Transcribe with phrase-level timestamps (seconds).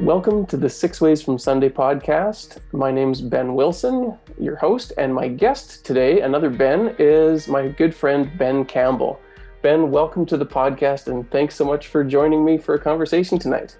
[0.00, 2.58] Welcome to the Six Ways from Sunday podcast.
[2.72, 7.94] My name's Ben Wilson, your host, and my guest today, another Ben, is my good
[7.94, 9.18] friend Ben Campbell.
[9.62, 13.38] Ben, welcome to the podcast, and thanks so much for joining me for a conversation
[13.38, 13.78] tonight.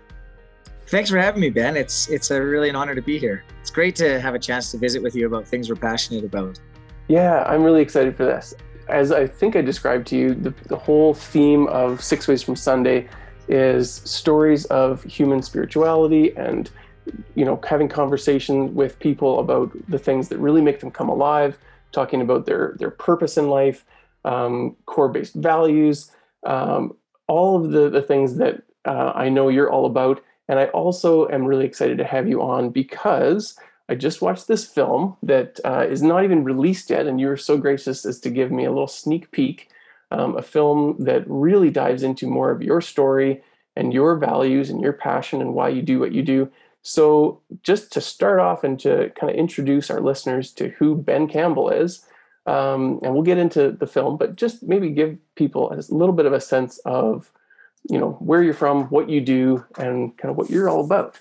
[0.87, 1.77] Thanks for having me, Ben.
[1.77, 3.45] It's it's a really an honor to be here.
[3.61, 6.59] It's great to have a chance to visit with you about things we're passionate about.
[7.09, 8.55] Yeah, I'm really excited for this.
[8.89, 12.57] As I think I described to you, the, the whole theme of Six Ways from
[12.57, 13.07] Sunday
[13.49, 16.71] is stories of human spirituality and
[17.35, 21.59] you know having conversation with people about the things that really make them come alive
[21.93, 23.85] talking about their their purpose in life
[24.25, 26.11] um, core based values
[26.45, 26.97] um,
[27.29, 30.23] all of the the things that uh, i know you're all about.
[30.49, 33.57] And i also am really excited to have you on because
[33.89, 37.37] i just watched this film that uh, is not even released yet and you were
[37.37, 39.69] so gracious as to give me a little sneak peek
[40.11, 43.43] um, a film that really dives into more of your story
[43.75, 46.51] and your values and your passion and why you do what you do.
[46.83, 51.27] So, just to start off and to kind of introduce our listeners to who Ben
[51.27, 52.07] Campbell is,
[52.47, 56.27] um, and we'll get into the film, but just maybe give people a little bit
[56.27, 57.33] of a sense of,
[57.91, 61.19] you know, where you're from, what you do, and kind of what you're all about.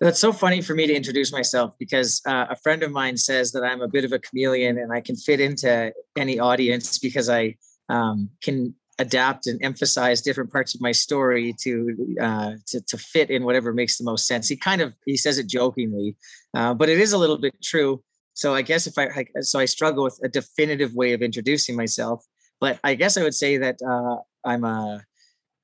[0.00, 3.52] That's so funny for me to introduce myself because uh, a friend of mine says
[3.52, 7.30] that I'm a bit of a chameleon and I can fit into any audience because
[7.30, 7.56] I
[7.88, 13.30] um, can adapt and emphasize different parts of my story to uh, to, to fit
[13.30, 14.48] in whatever makes the most sense.
[14.48, 16.16] He kind of he says it jokingly,
[16.54, 18.02] uh, but it is a little bit true.
[18.34, 21.74] So I guess if I, I, so I struggle with a definitive way of introducing
[21.74, 22.22] myself,
[22.60, 25.02] but I guess I would say that uh, I'm a,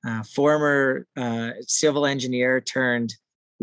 [0.05, 3.13] a former uh, civil engineer turned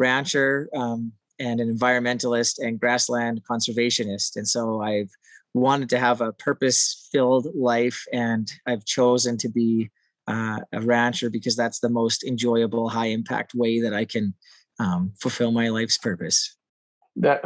[0.01, 4.37] rancher um, and an environmentalist and grassland conservationist.
[4.37, 5.11] And so I've
[5.55, 9.91] wanted to have a purpose filled life, and I've chosen to be
[10.27, 14.35] uh, a rancher because that's the most enjoyable, high impact way that I can
[14.79, 16.57] um, fulfill my life's purpose.
[17.17, 17.41] That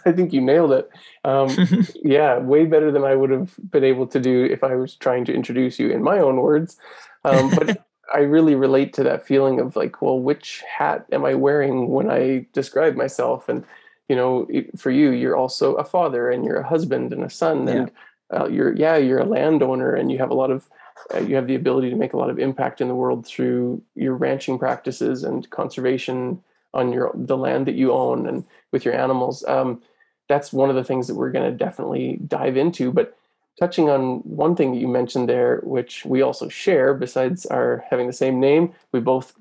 [0.06, 0.88] I think you nailed it.
[1.24, 1.50] Um,
[2.02, 5.24] yeah, way better than I would have been able to do if I was trying
[5.26, 6.76] to introduce you in my own words.
[7.24, 11.34] Um, but I really relate to that feeling of like, well, which hat am I
[11.34, 13.48] wearing when I describe myself?
[13.48, 13.64] And
[14.08, 17.66] you know, for you, you're also a father and you're a husband and a son,
[17.66, 17.74] yeah.
[17.74, 17.90] and
[18.32, 20.68] uh, you're yeah, you're a landowner, and you have a lot of
[21.14, 23.80] uh, you have the ability to make a lot of impact in the world through
[23.94, 26.42] your ranching practices and conservation
[26.74, 29.44] on your the land that you own and with your animals.
[29.46, 29.80] Um,
[30.28, 33.16] that's one of the things that we're going to definitely dive into, but
[33.58, 38.06] touching on one thing that you mentioned there, which we also share, besides our having
[38.06, 39.34] the same name, we both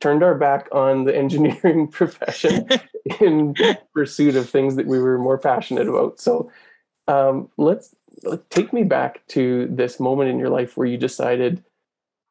[0.00, 2.68] turned our back on the engineering profession
[3.20, 3.54] in
[3.94, 6.20] pursuit of things that we were more passionate about.
[6.20, 6.50] So
[7.08, 11.62] um, let's, let's take me back to this moment in your life where you decided,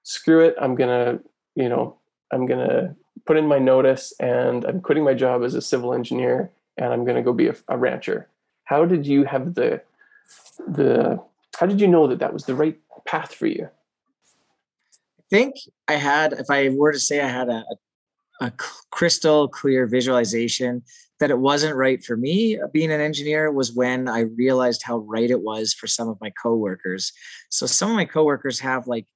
[0.03, 1.19] screw it, I'm gonna,
[1.55, 1.97] you know,
[2.31, 2.95] I'm gonna
[3.25, 7.05] put in my notice and I'm quitting my job as a civil engineer and I'm
[7.05, 8.27] gonna go be a, a rancher.
[8.65, 9.81] How did you have the
[10.67, 11.19] the
[11.59, 13.69] how did you know that that was the right path for you?
[15.19, 15.55] I think
[15.87, 17.63] I had, if I were to say I had a,
[18.41, 18.51] a
[18.91, 20.83] crystal clear visualization
[21.19, 24.97] that it wasn't right for me uh, being an engineer was when I realized how
[24.97, 27.13] right it was for some of my coworkers.
[27.49, 29.07] So some of my coworkers have like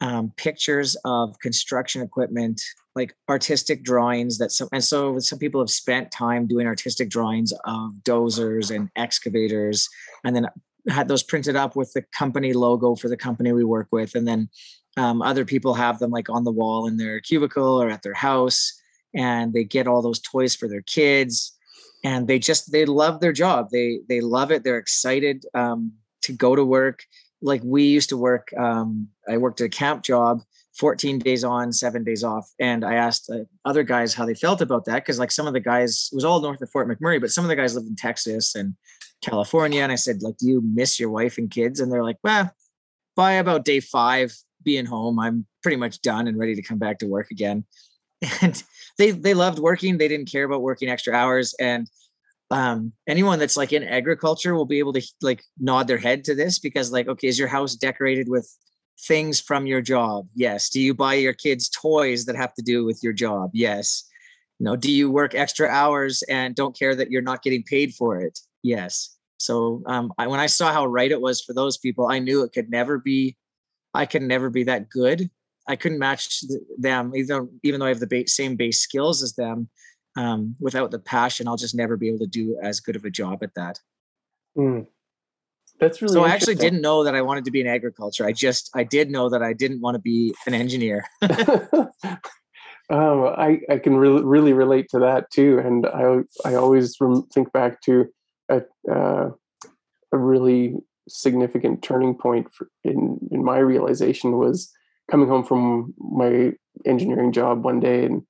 [0.00, 2.60] um, pictures of construction equipment,
[2.94, 7.52] like artistic drawings that some, and so some people have spent time doing artistic drawings
[7.64, 9.88] of dozers and excavators,
[10.24, 10.46] and then
[10.88, 14.14] had those printed up with the company logo for the company we work with.
[14.14, 14.48] And then
[14.96, 18.14] um, other people have them like on the wall in their cubicle or at their
[18.14, 18.78] house
[19.14, 21.54] and they get all those toys for their kids.
[22.04, 23.68] And they just they love their job.
[23.72, 24.62] They they love it.
[24.62, 25.92] They're excited um,
[26.22, 27.00] to go to work
[27.40, 30.40] like we used to work um, i worked at a camp job
[30.78, 33.30] 14 days on seven days off and i asked
[33.64, 36.24] other guys how they felt about that because like some of the guys it was
[36.24, 38.74] all north of fort mcmurray but some of the guys lived in texas and
[39.22, 39.82] California.
[39.82, 41.80] And I said, like, do you miss your wife and kids?
[41.80, 42.50] And they're like, well,
[43.16, 46.98] by about day five, being home, I'm pretty much done and ready to come back
[46.98, 47.64] to work again.
[48.42, 48.60] And
[48.98, 49.96] they they loved working.
[49.96, 51.54] They didn't care about working extra hours.
[51.60, 51.88] And
[52.50, 56.34] um, anyone that's like in agriculture will be able to like nod their head to
[56.34, 58.50] this because like, okay, is your house decorated with
[59.06, 60.26] things from your job?
[60.34, 60.70] Yes.
[60.70, 63.50] Do you buy your kids toys that have to do with your job?
[63.52, 64.04] Yes.
[64.58, 67.94] You know, do you work extra hours and don't care that you're not getting paid
[67.94, 68.38] for it?
[68.62, 69.16] Yes.
[69.38, 72.42] So um, I, when I saw how right it was for those people, I knew
[72.42, 73.36] it could never be,
[73.94, 75.30] I could never be that good.
[75.68, 76.42] I couldn't match
[76.78, 79.68] them, even even though I have the same base skills as them.
[80.18, 83.10] Um, without the passion, I'll just never be able to do as good of a
[83.10, 83.78] job at that.
[84.56, 84.88] Mm.
[85.78, 86.24] That's really so.
[86.24, 88.26] I actually didn't know that I wanted to be in agriculture.
[88.26, 91.04] I just I did know that I didn't want to be an engineer.
[92.90, 96.96] Um, I, I can really really relate to that too, and I I always
[97.34, 98.06] think back to
[98.48, 99.30] a uh,
[100.10, 100.76] a really
[101.06, 104.72] significant turning point for, in in my realization was
[105.10, 106.52] coming home from my
[106.86, 108.22] engineering job one day and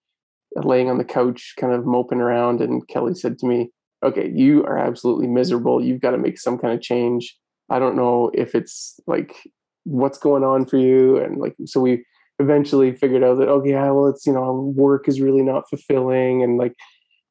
[0.56, 3.70] laying on the couch, kind of moping around, and Kelly said to me,
[4.02, 5.82] "Okay, you are absolutely miserable.
[5.82, 7.36] You've got to make some kind of change.
[7.70, 9.36] I don't know if it's like
[9.84, 12.04] what's going on for you." And like, so we
[12.38, 16.42] eventually figured out that okay, yeah, well, it's you know, work is really not fulfilling,
[16.42, 16.74] and like,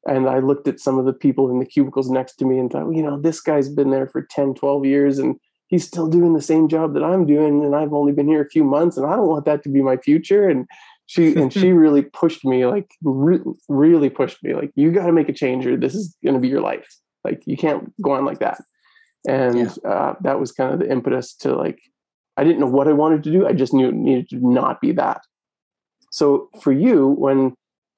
[0.06, 2.70] and I looked at some of the people in the cubicles next to me and
[2.70, 5.36] thought, well, you know, this guy's been there for 10, 12 years, and
[5.68, 8.48] he's still doing the same job that I'm doing, and I've only been here a
[8.48, 10.48] few months, and I don't want that to be my future.
[10.48, 10.66] And
[11.08, 15.12] she and she really pushed me, like re- really pushed me, like you got to
[15.12, 16.86] make a change, or this is going to be your life.
[17.24, 18.62] Like you can't go on like that.
[19.26, 19.90] And yeah.
[19.90, 21.80] uh, that was kind of the impetus to like
[22.36, 23.46] I didn't know what I wanted to do.
[23.46, 25.22] I just knew it needed to not be that.
[26.12, 27.54] So for you, when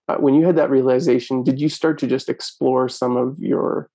[0.09, 3.91] uh, when you had that realization, did you start to just explore some of your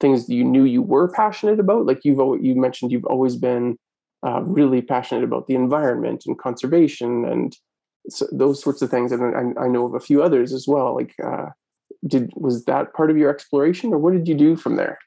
[0.00, 1.86] things that you knew you were passionate about?
[1.86, 3.76] Like you've always, you mentioned, you've always been
[4.24, 7.56] uh, really passionate about the environment and conservation and
[8.08, 9.12] so those sorts of things.
[9.12, 10.94] And I, I, know of a few others as well.
[10.94, 11.46] Like, uh,
[12.06, 14.98] did was that part of your exploration, or what did you do from there?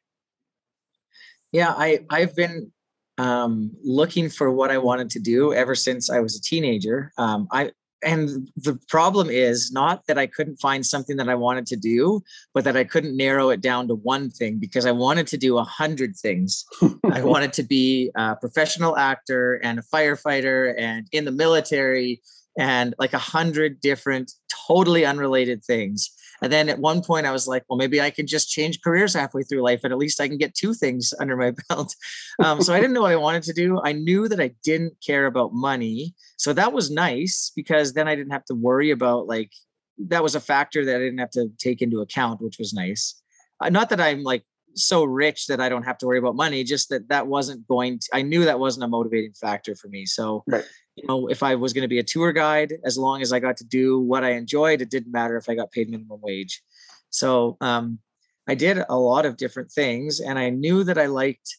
[1.51, 2.71] Yeah, I I've been
[3.17, 7.11] um, looking for what I wanted to do ever since I was a teenager.
[7.17, 7.71] Um, I
[8.05, 12.21] and the problem is not that I couldn't find something that I wanted to do,
[12.53, 15.57] but that I couldn't narrow it down to one thing because I wanted to do
[15.57, 16.65] a hundred things.
[17.11, 22.21] I wanted to be a professional actor and a firefighter and in the military
[22.57, 24.31] and like a hundred different
[24.67, 26.11] totally unrelated things.
[26.41, 29.13] And then at one point, I was like, well, maybe I can just change careers
[29.13, 31.95] halfway through life, and at least I can get two things under my belt.
[32.43, 33.79] Um, so I didn't know what I wanted to do.
[33.83, 38.15] I knew that I didn't care about money, so that was nice because then I
[38.15, 39.51] didn't have to worry about like
[39.97, 43.21] that was a factor that I didn't have to take into account, which was nice.
[43.61, 44.43] Uh, not that I'm like
[44.75, 47.99] so rich that I don't have to worry about money, just that that wasn't going
[47.99, 50.05] to, I knew that wasn't a motivating factor for me.
[50.05, 50.65] So right
[50.95, 53.39] you know, if I was going to be a tour guide, as long as I
[53.39, 56.61] got to do what I enjoyed, it didn't matter if I got paid minimum wage.
[57.09, 57.99] So um,
[58.47, 61.57] I did a lot of different things, and I knew that I liked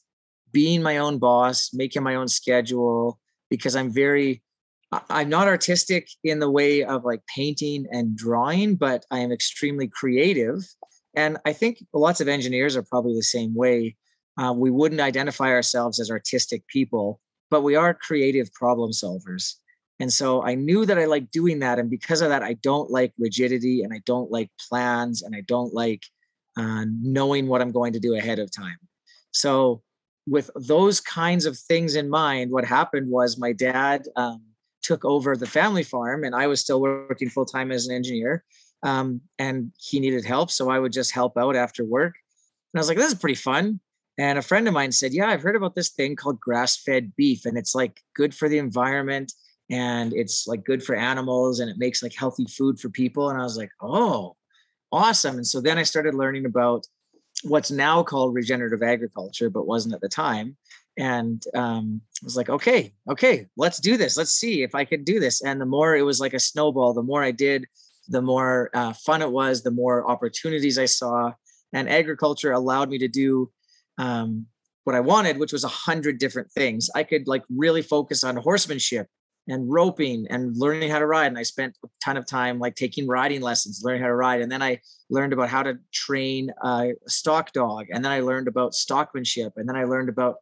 [0.53, 3.19] being my own boss, making my own schedule,
[3.51, 4.43] because I'm very,
[5.11, 9.89] I'm not artistic in the way of like painting and drawing, but I am extremely
[9.89, 10.59] creative.
[11.17, 13.97] And I think lots of engineers are probably the same way.
[14.41, 17.21] Uh, we wouldn't identify ourselves as artistic people
[17.55, 19.55] but we are creative problem solvers.
[20.01, 21.79] And so I knew that I like doing that.
[21.79, 25.43] And because of that, I don't like rigidity and I don't like plans and I
[25.43, 26.03] don't like
[26.57, 28.77] uh, knowing what I'm going to do ahead of time.
[29.31, 29.83] So,
[30.27, 34.43] with those kinds of things in mind, what happened was my dad um,
[34.83, 38.43] took over the family farm and I was still working full time as an engineer.
[38.83, 40.51] Um, and he needed help.
[40.51, 42.15] So I would just help out after work.
[42.73, 43.79] And I was like, this is pretty fun.
[44.17, 47.15] And a friend of mine said, Yeah, I've heard about this thing called grass fed
[47.17, 49.33] beef, and it's like good for the environment
[49.71, 53.31] and it's like good for animals and it makes like healthy food for people.
[53.31, 54.37] And I was like, Oh,
[54.93, 55.37] awesome.
[55.37, 56.87] And so then I started learning about
[57.43, 60.57] what's now called regenerative agriculture, but wasn't at the time.
[60.97, 64.17] And um, I was like, okay, okay, let's do this.
[64.17, 65.43] Let's see if I could do this.
[65.43, 67.67] And the more it was like a snowball, the more I did,
[68.09, 71.33] the more uh, fun it was, the more opportunities I saw.
[71.73, 73.51] And agriculture allowed me to do
[73.99, 74.47] um,
[74.85, 76.91] what I wanted, which was a hundred different things.
[76.95, 79.09] I could like really focus on horsemanship
[79.49, 81.27] and roping and learning how to ride.
[81.27, 84.41] And I spent a ton of time like taking riding lessons, learning how to ride.
[84.41, 87.87] And then I learned about how to train a stock dog.
[87.91, 89.53] And then I learned about stockmanship.
[89.57, 90.37] And then I learned about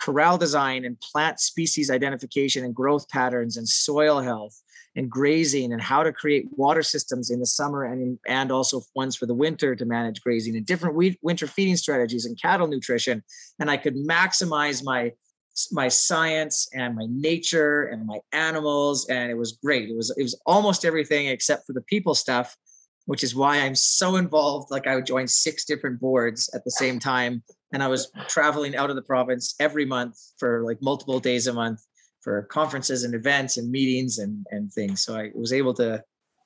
[0.00, 4.60] corral design and plant species identification and growth patterns and soil health
[4.96, 9.16] and grazing and how to create water systems in the summer and and also ones
[9.16, 13.22] for the winter to manage grazing and different winter feeding strategies and cattle nutrition.
[13.58, 15.12] And i could maximize my
[15.70, 19.88] my science and my nature and my animals and it was great.
[19.88, 22.56] It was it was almost everything except for the people stuff
[23.06, 24.70] which is why i'm so involved.
[24.70, 28.74] Like i would join six different boards at the same time and i was traveling
[28.76, 31.80] out of the province every month for like multiple days a month
[32.24, 35.04] for conferences and events and meetings and and things.
[35.04, 35.94] So I was able to.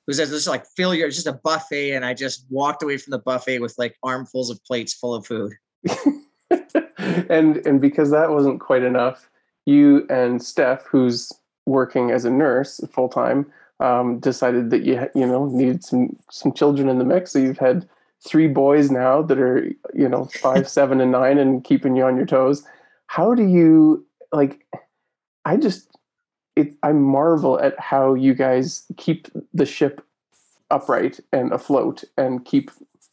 [0.07, 3.19] It was just like failure, just a buffet, and I just walked away from the
[3.19, 5.53] buffet with like armfuls of plates full of food.
[7.29, 9.29] and and because that wasn't quite enough,
[9.65, 11.31] you and Steph, who's
[11.65, 13.45] working as a nurse full time,
[13.79, 17.31] um, decided that you you know needed some some children in the mix.
[17.31, 17.87] So you've had
[18.25, 22.17] three boys now that are you know five, seven, and nine, and keeping you on
[22.17, 22.63] your toes.
[23.07, 24.65] How do you like?
[25.49, 25.89] I just
[26.55, 30.05] it I marvel at how you guys keep the ship
[30.69, 32.69] upright and afloat and keep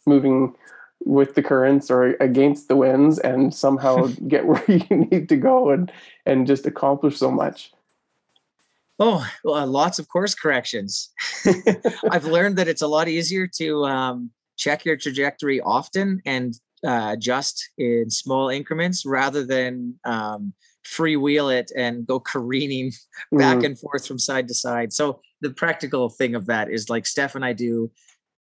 [0.06, 0.54] moving
[1.02, 5.70] with the currents or against the winds and somehow get where you need to go
[5.70, 5.90] and
[6.26, 7.72] and just accomplish so much.
[8.98, 11.08] Oh well, uh, lots of course corrections.
[12.10, 16.54] I've learned that it's a lot easier to um, check your trajectory often and
[16.86, 20.52] uh, adjust in small increments rather than um,
[20.86, 22.92] freewheel it and go careening
[23.32, 23.66] back mm.
[23.66, 27.34] and forth from side to side so the practical thing of that is like steph
[27.34, 27.90] and i do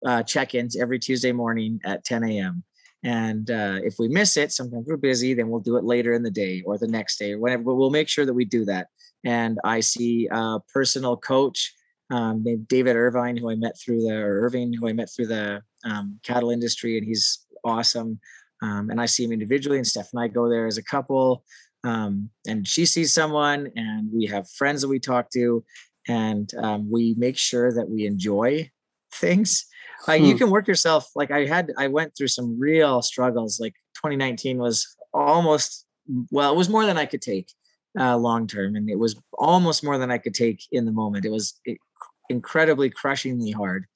[0.04, 2.62] uh, check-ins every Tuesday morning at 10 a.m.
[3.02, 6.22] And uh, if we miss it, sometimes we're busy, then we'll do it later in
[6.22, 7.62] the day or the next day or whatever.
[7.62, 8.88] But we'll make sure that we do that.
[9.24, 11.72] And I see a personal coach
[12.10, 15.26] um, named David Irvine, who I met through the or Irving, who I met through
[15.26, 18.20] the um, cattle industry, and he's awesome.
[18.62, 21.44] Um, and I see him individually, and Steph and I go there as a couple.
[21.84, 25.64] Um, and she sees someone, and we have friends that we talk to,
[26.08, 28.70] and um, we make sure that we enjoy
[29.12, 29.66] things.
[30.06, 30.28] Like hmm.
[30.28, 34.58] you can work yourself like i had i went through some real struggles like 2019
[34.58, 35.86] was almost
[36.30, 37.48] well it was more than i could take
[37.98, 41.24] uh, long term and it was almost more than i could take in the moment.
[41.24, 41.60] It was
[42.28, 43.86] incredibly crushingly hard.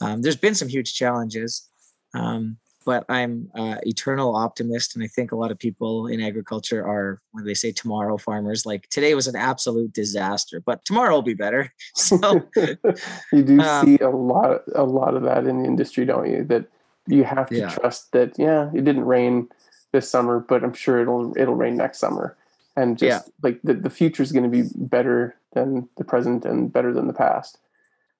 [0.00, 1.68] Um, there's been some huge challenges
[2.14, 2.56] um,
[2.90, 7.22] but I'm uh, eternal optimist, and I think a lot of people in agriculture are
[7.30, 8.66] when they say tomorrow farmers.
[8.66, 11.72] Like today was an absolute disaster, but tomorrow will be better.
[11.94, 12.18] So
[13.32, 16.42] you do um, see a lot, a lot of that in the industry, don't you?
[16.42, 16.64] That
[17.06, 17.70] you have to yeah.
[17.70, 18.36] trust that.
[18.36, 19.48] Yeah, it didn't rain
[19.92, 22.36] this summer, but I'm sure it'll it'll rain next summer,
[22.76, 23.32] and just yeah.
[23.44, 27.06] like the the future is going to be better than the present and better than
[27.06, 27.58] the past.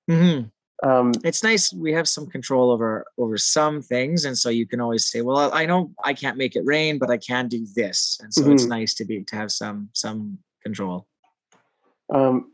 [0.08, 0.46] Mm-hmm
[0.82, 4.80] um, it's nice we have some control over over some things and so you can
[4.80, 8.18] always say well i know i can't make it rain but i can do this.
[8.22, 8.52] And so mm-hmm.
[8.52, 11.06] it's nice to be to have some some control.
[12.12, 12.52] Um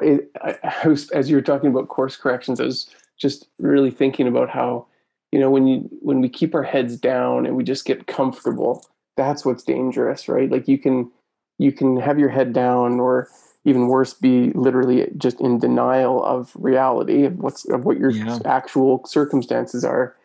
[0.00, 3.90] it, I, I was, as you were talking about course corrections i was just really
[3.90, 4.86] thinking about how
[5.30, 8.84] you know when you when we keep our heads down and we just get comfortable
[9.16, 10.50] that's what's dangerous right?
[10.50, 11.10] Like you can
[11.58, 13.28] you can have your head down or
[13.64, 18.38] even worse be literally just in denial of reality of what's of what your yeah.
[18.44, 20.16] actual circumstances are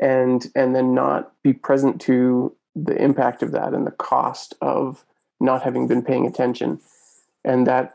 [0.00, 5.04] and and then not be present to the impact of that and the cost of
[5.40, 6.80] not having been paying attention
[7.44, 7.92] and that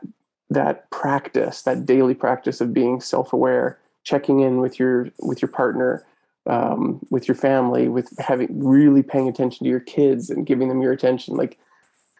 [0.50, 6.04] that practice that daily practice of being self-aware checking in with your with your partner
[6.44, 10.82] um, with your family with having really paying attention to your kids and giving them
[10.82, 11.58] your attention like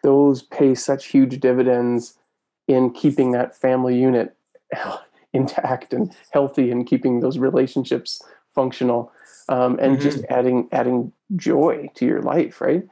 [0.01, 2.15] those pay such huge dividends
[2.67, 4.35] in keeping that family unit
[5.33, 8.21] intact and healthy and keeping those relationships
[8.53, 9.11] functional
[9.49, 10.01] um, and mm-hmm.
[10.01, 12.83] just adding adding joy to your life right?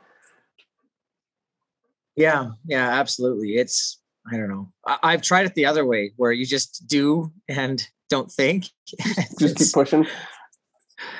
[2.15, 3.57] Yeah yeah absolutely.
[3.57, 3.99] It's
[4.31, 4.71] i don't know.
[4.85, 8.65] I, have tried it the other way where you just do and don't think.
[9.39, 10.05] Just keep pushing?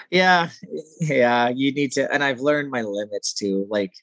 [0.10, 0.50] Yeah
[1.00, 3.94] yeah you need to and i've learned my limits too like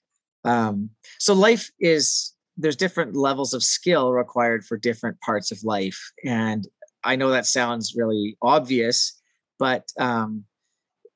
[0.44, 6.12] um so life is there's different levels of skill required for different parts of life
[6.24, 6.68] and
[7.04, 9.18] i know that sounds really obvious
[9.58, 10.44] but um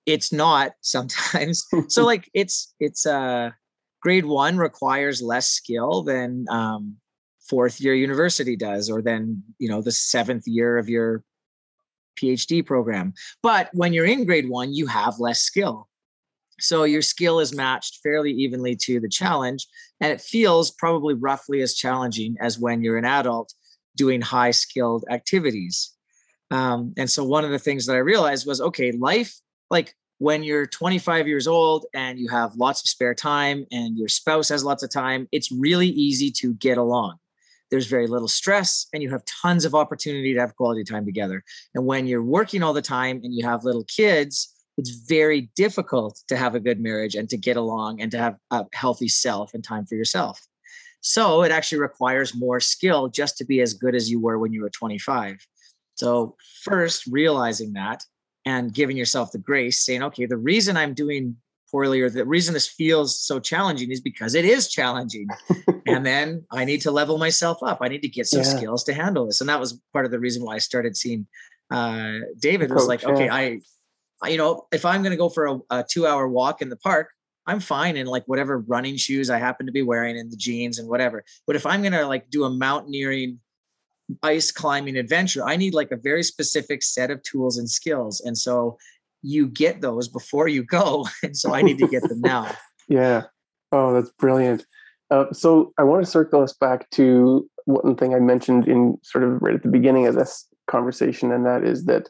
[0.07, 1.67] it's not sometimes.
[1.89, 3.51] So like it's it's uh
[4.01, 6.97] grade one requires less skill than um
[7.49, 11.23] fourth year university does or then you know the seventh year of your
[12.21, 13.15] phd program.
[13.43, 15.89] But when you're in grade one you have less skill
[16.63, 19.67] so your skill is matched fairly evenly to the challenge,
[20.01, 23.53] and it feels probably roughly as challenging as when you're an adult
[23.97, 25.93] doing high skilled activities.
[26.53, 29.35] Um, and so one of the things that I realized was okay, life,
[29.71, 34.09] like when you're 25 years old and you have lots of spare time and your
[34.09, 37.17] spouse has lots of time, it's really easy to get along.
[37.73, 41.43] There's very little stress and you have tons of opportunity to have quality time together.
[41.75, 46.21] And when you're working all the time and you have little kids, it's very difficult
[46.29, 49.55] to have a good marriage and to get along and to have a healthy self
[49.55, 50.41] and time for yourself.
[51.03, 54.53] So it actually requires more skill just to be as good as you were when
[54.53, 55.37] you were 25.
[55.97, 58.03] So, first, realizing that
[58.47, 61.37] and giving yourself the grace, saying, okay, the reason I'm doing
[61.71, 65.27] poorly or the reason this feels so challenging is because it is challenging.
[65.87, 67.79] and then I need to level myself up.
[67.81, 68.57] I need to get some yeah.
[68.57, 69.41] skills to handle this.
[69.41, 71.27] And that was part of the reason why I started seeing
[71.71, 73.61] uh, David was like, okay, I
[74.27, 76.77] you know, if I'm going to go for a, a two hour walk in the
[76.77, 77.11] park,
[77.47, 80.79] I'm fine in like whatever running shoes I happen to be wearing and the jeans
[80.79, 81.25] and whatever.
[81.47, 83.41] But if I'm going to like do a mountaineering
[84.23, 88.21] ice climbing adventure, I need like a very specific set of tools and skills.
[88.21, 88.79] And so
[89.23, 91.07] you get those before you go.
[91.23, 92.55] And so I need to get them now.
[92.89, 93.25] yeah.
[93.71, 94.67] Oh, that's brilliant.
[95.11, 99.25] Uh, so I want to circle us back to one thing I mentioned in sort
[99.25, 102.09] of right at the beginning of this conversation, and that is that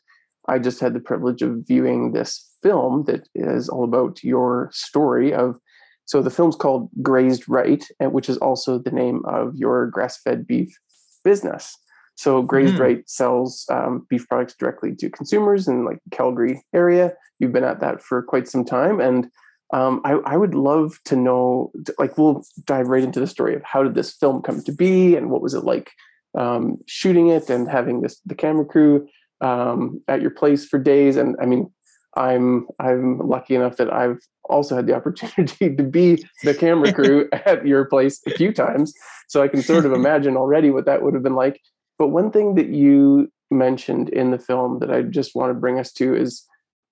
[0.49, 5.32] I just had the privilege of viewing this film that is all about your story
[5.32, 5.56] of.
[6.04, 10.76] So the film's called Grazed Right, which is also the name of your grass-fed beef
[11.25, 11.76] business.
[12.16, 12.80] So Grazed mm.
[12.80, 17.14] Right sells um, beef products directly to consumers in like the Calgary area.
[17.38, 19.28] You've been at that for quite some time, and
[19.72, 21.72] um, I, I, would love to know.
[21.99, 25.16] Like, we'll dive right into the story of how did this film come to be,
[25.16, 25.90] and what was it like
[26.37, 29.08] um, shooting it, and having this the camera crew
[29.42, 31.16] um, at your place for days.
[31.16, 31.70] And I mean,
[32.16, 37.28] I'm I'm lucky enough that I've also had the opportunity to be the camera crew
[37.32, 38.94] at your place a few times,
[39.28, 41.61] so I can sort of imagine already what that would have been like.
[41.99, 45.78] But one thing that you mentioned in the film that I just want to bring
[45.78, 46.46] us to is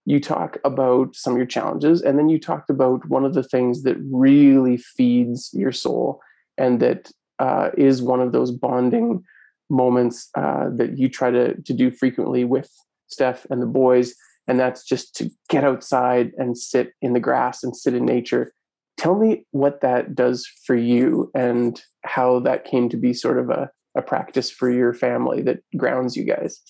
[0.04, 3.42] you talk about some of your challenges, and then you talked about one of the
[3.42, 6.20] things that really feeds your soul,
[6.58, 9.22] and that uh, is one of those bonding
[9.70, 12.70] moments uh, that you try to to do frequently with
[13.06, 14.14] Steph and the boys,
[14.46, 18.52] and that's just to get outside and sit in the grass and sit in nature.
[18.98, 23.48] Tell me what that does for you and how that came to be sort of
[23.48, 26.60] a, a practice for your family that grounds you guys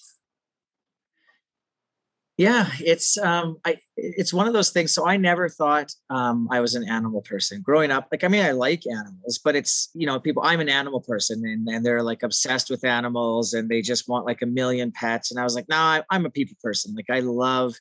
[2.41, 6.59] yeah it's um i it's one of those things so i never thought um i
[6.59, 10.07] was an animal person growing up like i mean i like animals but it's you
[10.07, 13.83] know people i'm an animal person and, and they're like obsessed with animals and they
[13.83, 16.57] just want like a million pets and i was like no nah, i'm a people
[16.63, 17.75] person like i love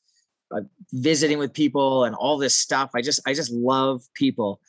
[0.54, 0.60] uh,
[0.92, 4.60] visiting with people and all this stuff i just i just love people.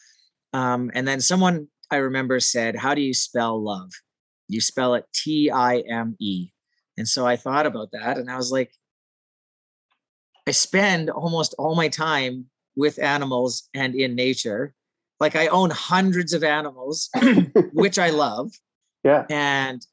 [0.53, 3.91] Um and then someone i remember said how do you spell love?
[4.47, 6.53] You spell it t-i-m-e
[6.97, 8.71] and so i thought about that and i was like
[10.47, 14.75] I spend almost all my time with animals and in nature.
[15.19, 17.11] Like I own hundreds of animals,
[17.73, 18.53] which I love.
[19.05, 19.27] Yeah.
[19.29, 19.85] And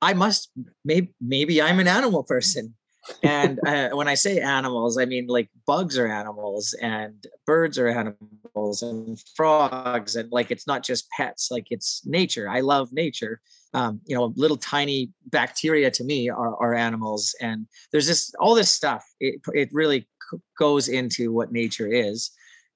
[0.00, 0.50] I must
[0.84, 2.74] maybe maybe I'm an animal person.
[3.22, 7.88] And uh, when I say animals, I mean like bugs are animals and birds are
[7.88, 12.48] animals and frogs and like it's not just pets, like it's nature.
[12.48, 13.40] I love nature
[13.74, 17.34] um, you know, little tiny bacteria to me are, are animals.
[17.40, 20.08] And there's this, all this stuff, it, it really
[20.58, 22.30] goes into what nature is.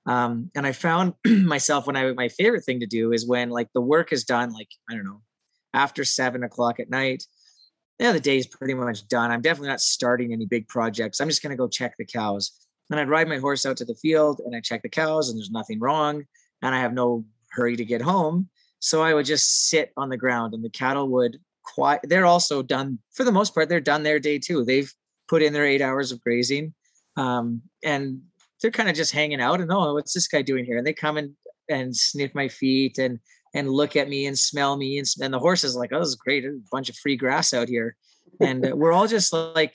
[0.07, 3.68] Um, and I found myself when I, my favorite thing to do is when like
[3.74, 5.22] the work is done, like, I don't know,
[5.74, 7.24] after seven o'clock at night,
[7.98, 9.31] yeah, the day's pretty much done.
[9.31, 11.20] I'm definitely not starting any big projects.
[11.20, 12.53] I'm just going to go check the cows.
[12.88, 15.38] And I'd ride my horse out to the field and I check the cows and
[15.38, 16.24] there's nothing wrong.
[16.62, 18.48] And I have no hurry to get home.
[18.81, 22.01] So I would just sit on the ground and the cattle would quiet.
[22.05, 24.64] They're also done for the most part, they're done their day too.
[24.64, 24.93] They've
[25.29, 26.75] put in their eight hours of grazing.
[27.16, 28.23] Um, and
[28.61, 30.79] they're kind of just hanging out and oh, what's this guy doing here?
[30.79, 31.35] And they come and
[31.69, 33.21] and sniff my feet and
[33.55, 36.09] and look at me and smell me and, and the horse is like, oh, this
[36.09, 37.97] is great, There's a bunch of free grass out here,
[38.40, 39.75] and uh, we're all just like,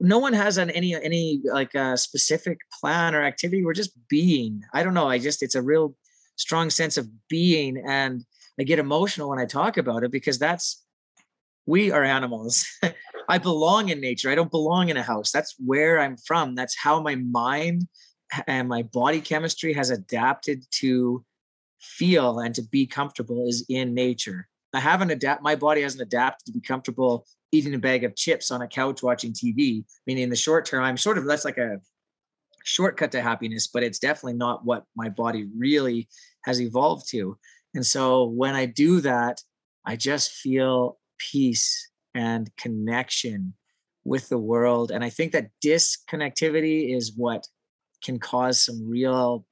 [0.00, 3.64] no one has an any any like a specific plan or activity.
[3.64, 4.62] We're just being.
[4.72, 5.08] I don't know.
[5.08, 5.94] I just it's a real
[6.40, 8.24] strong sense of being and
[8.58, 10.84] I get emotional when I talk about it because that's
[11.66, 12.66] we are animals.
[13.28, 14.30] I belong in nature.
[14.30, 15.30] I don't belong in a house.
[15.30, 16.54] That's where I'm from.
[16.54, 17.86] That's how my mind
[18.46, 21.24] and my body chemistry has adapted to
[21.80, 24.48] feel and to be comfortable is in nature.
[24.72, 28.50] I haven't adapt my body hasn't adapted to be comfortable eating a bag of chips
[28.50, 29.84] on a couch watching TV.
[30.06, 31.80] Meaning in the short term, I'm sort of that's like a
[32.64, 36.08] shortcut to happiness, but it's definitely not what my body really
[36.44, 37.38] has evolved to.
[37.74, 39.40] And so when I do that,
[39.84, 43.54] I just feel peace and connection
[44.04, 44.90] with the world.
[44.90, 47.46] And I think that disconnectivity is what
[48.02, 49.44] can cause some real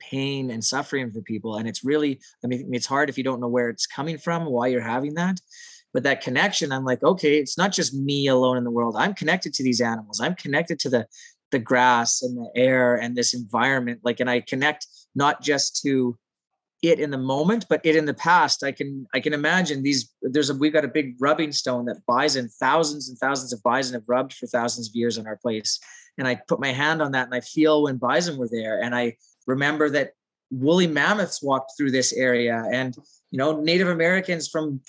[0.00, 1.56] pain and suffering for people.
[1.56, 4.46] And it's really, I mean, it's hard if you don't know where it's coming from,
[4.46, 5.38] why you're having that.
[5.92, 8.96] But that connection, I'm like, okay, it's not just me alone in the world.
[8.96, 10.20] I'm connected to these animals.
[10.20, 11.06] I'm connected to the
[11.50, 14.00] the grass and the air and this environment.
[14.02, 16.18] Like, and I connect not just to
[16.82, 18.64] it in the moment, but it in the past.
[18.64, 20.12] I can I can imagine these.
[20.22, 23.94] There's a we've got a big rubbing stone that bison, thousands and thousands of bison
[23.94, 25.78] have rubbed for thousands of years in our place.
[26.18, 28.82] And I put my hand on that and I feel when bison were there.
[28.82, 30.12] And I remember that
[30.50, 32.64] woolly mammoths walked through this area.
[32.72, 32.96] And
[33.30, 34.80] you know, Native Americans from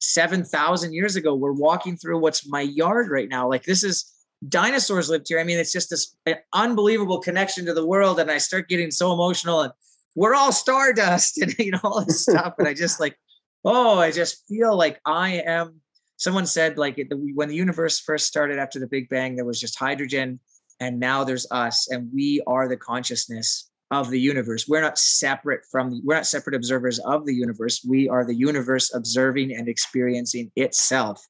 [0.00, 3.48] 7,000 years ago were walking through what's my yard right now.
[3.48, 4.12] Like this is
[4.48, 5.38] dinosaurs lived here.
[5.38, 8.18] I mean, it's just this uh, unbelievable connection to the world.
[8.20, 9.72] And I start getting so emotional and
[10.14, 13.16] we're all stardust and you know all this stuff and i just like
[13.64, 15.80] oh i just feel like i am
[16.16, 17.00] someone said like
[17.34, 20.38] when the universe first started after the big bang there was just hydrogen
[20.80, 25.60] and now there's us and we are the consciousness of the universe we're not separate
[25.70, 29.68] from the, we're not separate observers of the universe we are the universe observing and
[29.68, 31.26] experiencing itself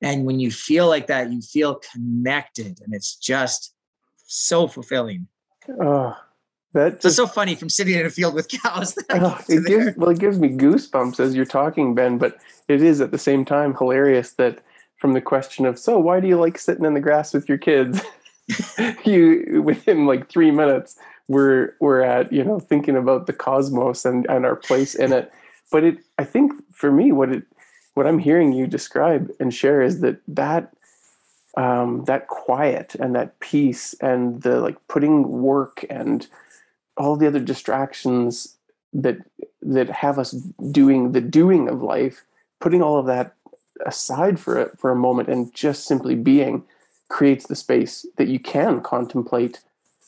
[0.00, 3.74] And when you feel like that, you feel connected and it's just
[4.26, 5.26] so fulfilling.
[5.80, 6.16] Oh,
[6.74, 8.96] that so it's so funny from sitting in a field with cows.
[9.10, 13.00] Oh, it gives, well, it gives me goosebumps as you're talking, Ben, but it is
[13.00, 14.60] at the same time hilarious that
[14.96, 17.58] from the question of, so why do you like sitting in the grass with your
[17.58, 18.00] kids?
[19.04, 20.96] you, within like three minutes,
[21.28, 25.32] we're, we're at, you know, thinking about the cosmos and, and our place in it.
[25.70, 27.44] But it, I think for me, what it,
[27.98, 30.72] what I'm hearing you describe and share is that that
[31.56, 36.24] um, that quiet and that peace and the like putting work and
[36.96, 38.56] all the other distractions
[38.92, 39.16] that
[39.62, 40.30] that have us
[40.70, 42.24] doing the doing of life,
[42.60, 43.34] putting all of that
[43.84, 46.62] aside for it for a moment and just simply being
[47.08, 49.58] creates the space that you can contemplate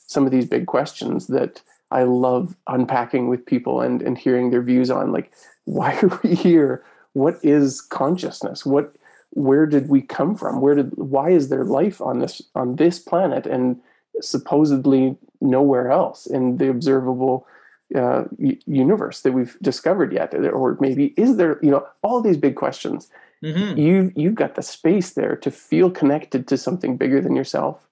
[0.07, 4.63] some of these big questions that I love unpacking with people and, and hearing their
[4.63, 5.33] views on like
[5.65, 6.85] why are we here?
[7.13, 8.65] What is consciousness?
[8.65, 8.95] What
[9.31, 10.61] where did we come from?
[10.61, 13.81] Where did why is there life on this on this planet and
[14.21, 17.47] supposedly nowhere else in the observable
[17.95, 18.25] uh,
[18.67, 20.35] universe that we've discovered yet?
[20.35, 21.59] Or maybe is there?
[21.63, 23.09] You know, all these big questions.
[23.45, 23.79] Mm-hmm.
[23.79, 27.87] You've you've got the space there to feel connected to something bigger than yourself,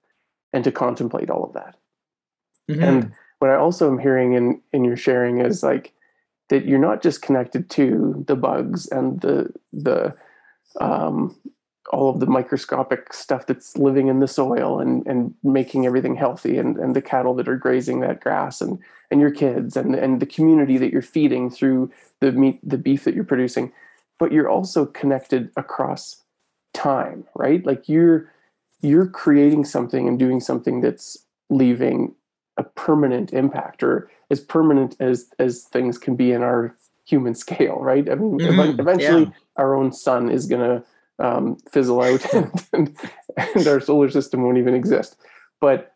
[0.53, 1.75] and to contemplate all of that.
[2.69, 2.83] Mm-hmm.
[2.83, 5.93] And what I also am hearing in in your sharing is like
[6.49, 10.15] that you're not just connected to the bugs and the the
[10.79, 11.35] um,
[11.91, 16.57] all of the microscopic stuff that's living in the soil and, and making everything healthy
[16.57, 18.77] and, and the cattle that are grazing that grass and,
[19.09, 23.03] and your kids and, and the community that you're feeding through the meat the beef
[23.05, 23.71] that you're producing.
[24.19, 26.21] But you're also connected across
[26.73, 27.65] time right?
[27.65, 28.31] Like you're
[28.81, 31.17] you're creating something and doing something that's
[31.49, 32.15] leaving
[32.57, 37.77] a permanent impact or as permanent as as things can be in our human scale
[37.79, 38.79] right i mean mm-hmm.
[38.79, 39.29] eventually yeah.
[39.57, 40.83] our own sun is going to
[41.19, 42.97] um, fizzle out and, and,
[43.37, 45.17] and our solar system won't even exist.
[45.61, 45.93] But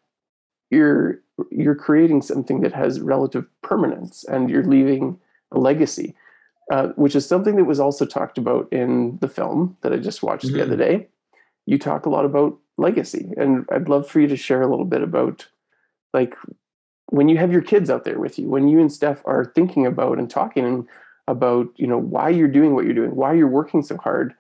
[0.70, 5.20] you're you're creating something that has relative permanence and you're leaving
[5.52, 6.16] a legacy,
[6.72, 10.22] uh, which is something that was also talked about in the film that I just
[10.22, 10.58] watched mm-hmm.
[10.58, 11.00] the other mm-hmm.
[11.00, 11.08] day.
[11.66, 14.86] You talk a lot about legacy, and I'd love for you to share a little
[14.86, 15.48] bit about
[16.14, 16.36] like
[17.08, 19.86] when you have your kids out there with you, when you and Steph are thinking
[19.86, 20.88] about and talking
[21.28, 24.34] about you know why you're doing what you're doing, why you're working so hard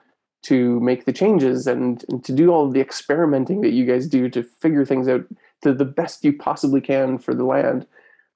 [0.43, 4.27] to make the changes and, and, to do all the experimenting that you guys do
[4.29, 5.23] to figure things out
[5.61, 7.87] to the best you possibly can for the land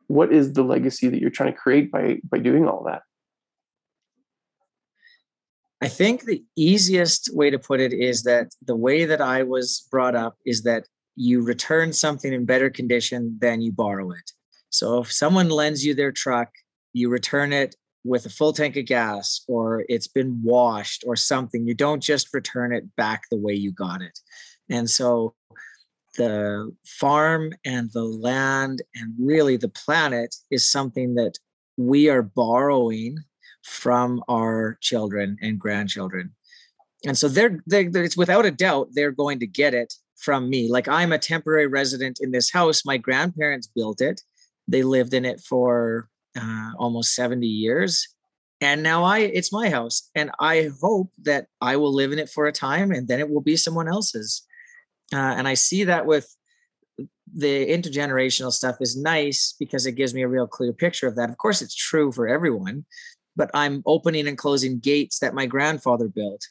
[0.07, 3.03] what is the legacy that you're trying to create by by doing all that?
[5.81, 9.87] I think the easiest way to put it is that the way that i was
[9.91, 14.31] brought up is that you return something in better condition than you borrow it
[14.69, 16.49] so if someone lends you their truck
[16.93, 17.75] you return it
[18.07, 21.67] with a full tank of gas or it's been washed or something.
[21.67, 24.19] You don't just return it back the way you got it.
[24.69, 25.35] And so
[26.17, 31.37] the farm and the land and really the planet is something that
[31.77, 33.17] we are borrowing
[33.63, 36.33] from our children and grandchildren.
[37.05, 40.69] And so they're, they're, it's without a doubt they're going to get it from me.
[40.69, 42.85] Like I'm a temporary resident in this house.
[42.85, 44.21] My grandparents built it.
[44.67, 48.07] They lived in it for uh, almost 70 years
[48.61, 52.29] and now i it's my house and i hope that i will live in it
[52.29, 54.45] for a time and then it will be someone else's
[55.13, 56.35] uh, and i see that with
[57.35, 61.29] the intergenerational stuff is nice because it gives me a real clear picture of that
[61.29, 62.85] of course it's true for everyone
[63.35, 66.47] but i'm opening and closing gates that my grandfather built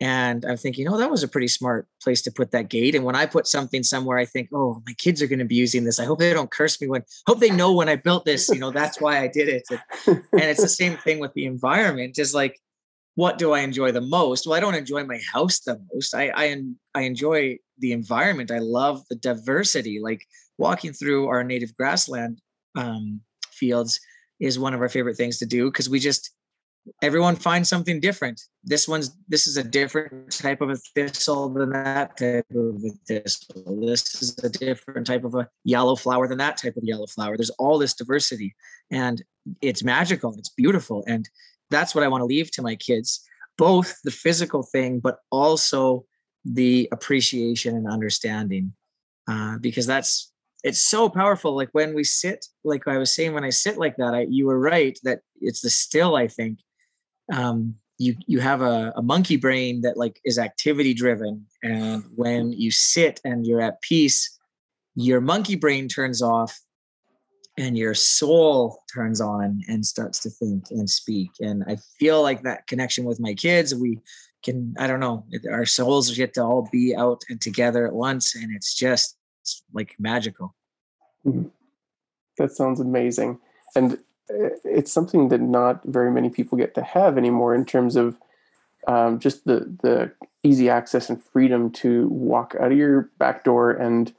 [0.00, 2.94] and I'm thinking, oh, that was a pretty smart place to put that gate.
[2.94, 5.56] And when I put something somewhere, I think, oh, my kids are going to be
[5.56, 6.00] using this.
[6.00, 8.58] I hope they don't curse me when, hope they know when I built this, you
[8.58, 9.64] know, that's why I did it.
[9.70, 12.58] And, and it's the same thing with the environment is like,
[13.14, 14.46] what do I enjoy the most?
[14.46, 16.14] Well, I don't enjoy my house the most.
[16.14, 16.62] I, I,
[16.94, 18.50] I enjoy the environment.
[18.50, 20.24] I love the diversity, like
[20.56, 22.40] walking through our native grassland
[22.74, 24.00] um, fields
[24.38, 26.30] is one of our favorite things to do because we just
[27.02, 28.40] everyone finds something different.
[28.64, 32.90] This one's this is a different type of a thistle than that type of a
[33.06, 33.80] thistle.
[33.80, 37.36] This is a different type of a yellow flower than that type of yellow flower.
[37.36, 38.54] There's all this diversity,
[38.90, 39.22] and
[39.60, 40.34] it's magical.
[40.38, 41.28] It's beautiful, and
[41.70, 43.20] that's what I want to leave to my kids.
[43.56, 46.04] Both the physical thing, but also
[46.44, 48.72] the appreciation and understanding,
[49.28, 51.54] uh, because that's it's so powerful.
[51.54, 54.46] Like when we sit, like I was saying, when I sit like that, I, you
[54.46, 56.16] were right that it's the still.
[56.16, 56.58] I think
[57.32, 62.52] um, you you have a, a monkey brain that like is activity driven and when
[62.52, 64.38] you sit and you're at peace
[64.94, 66.58] your monkey brain turns off
[67.58, 72.42] and your soul turns on and starts to think and speak and i feel like
[72.42, 74.00] that connection with my kids we
[74.42, 78.34] can I don't know our souls get to all be out and together at once,
[78.34, 80.54] and it's just it's like magical.
[81.26, 81.48] Mm-hmm.
[82.38, 83.38] That sounds amazing,
[83.74, 83.98] and
[84.64, 88.18] it's something that not very many people get to have anymore in terms of
[88.86, 90.12] um, just the the
[90.42, 94.14] easy access and freedom to walk out of your back door and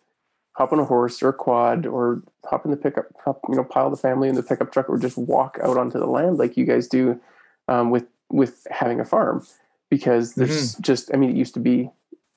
[0.54, 3.64] hop on a horse or a quad or hop in the pickup, hop, you know,
[3.64, 6.58] pile the family in the pickup truck or just walk out onto the land like
[6.58, 7.20] you guys do
[7.68, 9.46] um, with with having a farm
[9.90, 10.82] because there's mm-hmm.
[10.84, 11.90] just I mean it used to be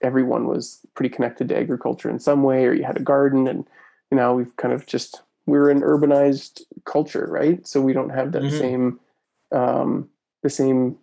[0.02, 3.66] everyone was pretty connected to agriculture in some way or you had a garden and
[4.10, 8.32] you know we've kind of just we're an urbanized culture right so we don't have
[8.32, 8.58] that mm-hmm.
[8.58, 9.00] same
[9.52, 10.08] um,
[10.42, 10.96] the same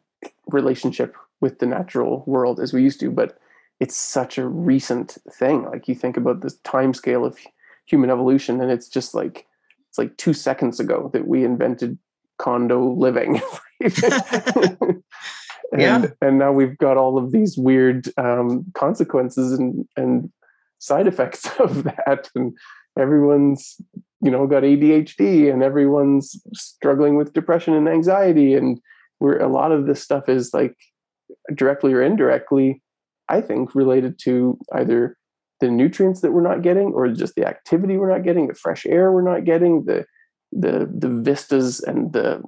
[0.47, 3.38] relationship with the natural world as we used to but
[3.80, 7.38] it's such a recent thing like you think about the time scale of
[7.86, 9.47] human evolution and it's just like
[9.89, 11.97] it's like two seconds ago that we invented
[12.38, 13.41] condo living
[13.82, 15.04] and,
[15.77, 16.06] yeah.
[16.21, 20.32] and now we've got all of these weird um, consequences and and
[20.80, 22.58] side effects of that and
[22.97, 23.80] everyone's
[24.22, 28.54] you know got adhd and everyone's struggling with depression and anxiety.
[28.54, 28.80] And
[29.20, 30.76] we're a lot of this stuff is like
[31.54, 32.82] directly or indirectly,
[33.30, 35.18] I think, related to either
[35.60, 38.86] the nutrients that we're not getting or just the activity we're not getting, the fresh
[38.86, 40.06] air we're not getting, the
[40.52, 42.42] the the vistas and the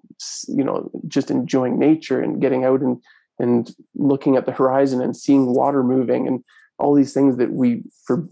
[0.47, 3.01] you know just enjoying nature and getting out and
[3.39, 6.43] and looking at the horizon and seeing water moving and
[6.79, 8.27] all these things that we for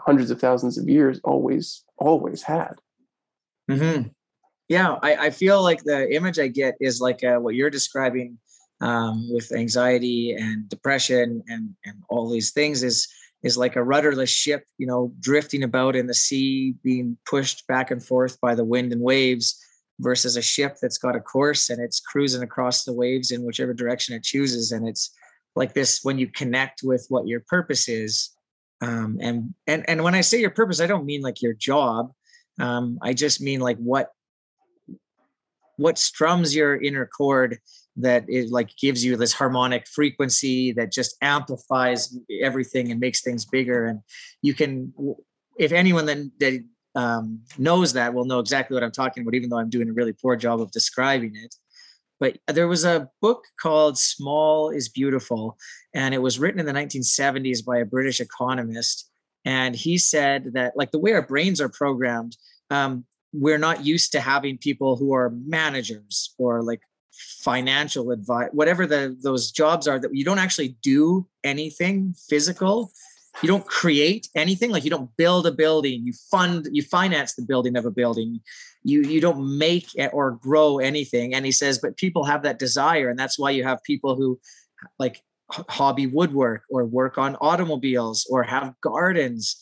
[0.00, 2.74] hundreds of thousands of years always always had
[3.70, 4.08] mm-hmm.
[4.68, 8.38] yeah I, I feel like the image i get is like uh, what you're describing
[8.80, 13.08] um, with anxiety and depression and and all these things is
[13.44, 17.90] is like a rudderless ship, you know, drifting about in the sea, being pushed back
[17.90, 19.62] and forth by the wind and waves,
[20.00, 23.72] versus a ship that's got a course and it's cruising across the waves in whichever
[23.72, 24.72] direction it chooses.
[24.72, 25.14] And it's
[25.54, 28.30] like this when you connect with what your purpose is.
[28.84, 32.12] Um, and and and when I say your purpose, I don't mean like your job.
[32.60, 34.10] Um, I just mean like what
[35.76, 37.58] what strums your inner chord
[37.96, 43.44] that it like gives you this harmonic frequency that just amplifies everything and makes things
[43.44, 44.00] bigger and
[44.42, 44.92] you can
[45.58, 46.62] if anyone then that
[46.96, 49.92] um, knows that will know exactly what i'm talking about even though i'm doing a
[49.92, 51.54] really poor job of describing it
[52.20, 55.56] but there was a book called small is beautiful
[55.94, 59.10] and it was written in the 1970s by a british economist
[59.44, 62.36] and he said that like the way our brains are programmed
[62.70, 66.80] um, we're not used to having people who are managers or like
[67.42, 72.92] financial advice, whatever the those jobs are that you don't actually do anything physical.
[73.42, 77.42] You don't create anything like you don't build a building, you fund, you finance the
[77.42, 78.40] building of a building.
[78.84, 81.34] You you don't make or grow anything.
[81.34, 84.38] And he says, but people have that desire, and that's why you have people who
[84.98, 89.60] like hobby woodwork or work on automobiles or have gardens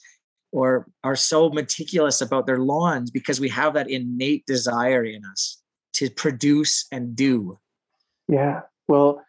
[0.52, 5.62] or are so meticulous about their lawns because we have that innate desire in us
[5.94, 7.58] to produce and do.
[8.28, 8.62] Yeah.
[8.86, 9.22] Well,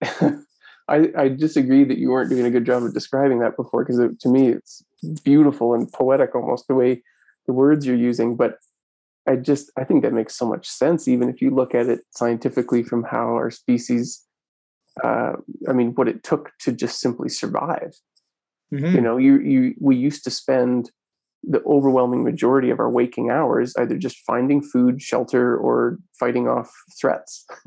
[0.88, 4.00] I, I disagree that you weren't doing a good job of describing that before because
[4.20, 4.82] to me it's
[5.22, 7.02] beautiful and poetic almost the way
[7.46, 8.36] the words you're using.
[8.36, 8.58] But
[9.26, 12.00] I just I think that makes so much sense, even if you look at it
[12.10, 14.24] scientifically from how our species.
[15.04, 15.34] Uh,
[15.68, 17.94] I mean, what it took to just simply survive.
[18.72, 18.96] Mm-hmm.
[18.96, 20.90] You know, you you we used to spend
[21.44, 26.70] the overwhelming majority of our waking hours either just finding food, shelter, or fighting off
[27.00, 27.46] threats.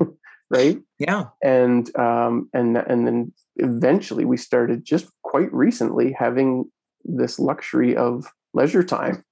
[0.52, 0.78] right?
[0.98, 1.24] Yeah.
[1.42, 6.70] And um, and and then eventually we started just quite recently having
[7.04, 9.24] this luxury of leisure time.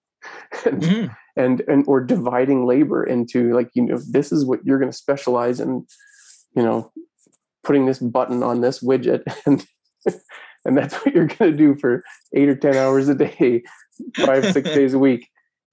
[0.65, 1.07] and, mm-hmm.
[1.37, 4.97] and and or dividing labor into like you know this is what you're going to
[4.97, 5.87] specialize in
[6.57, 6.91] you know
[7.63, 9.67] putting this button on this widget and
[10.65, 12.03] and that's what you're going to do for
[12.35, 13.63] eight or ten hours a day
[14.17, 15.29] five six days a week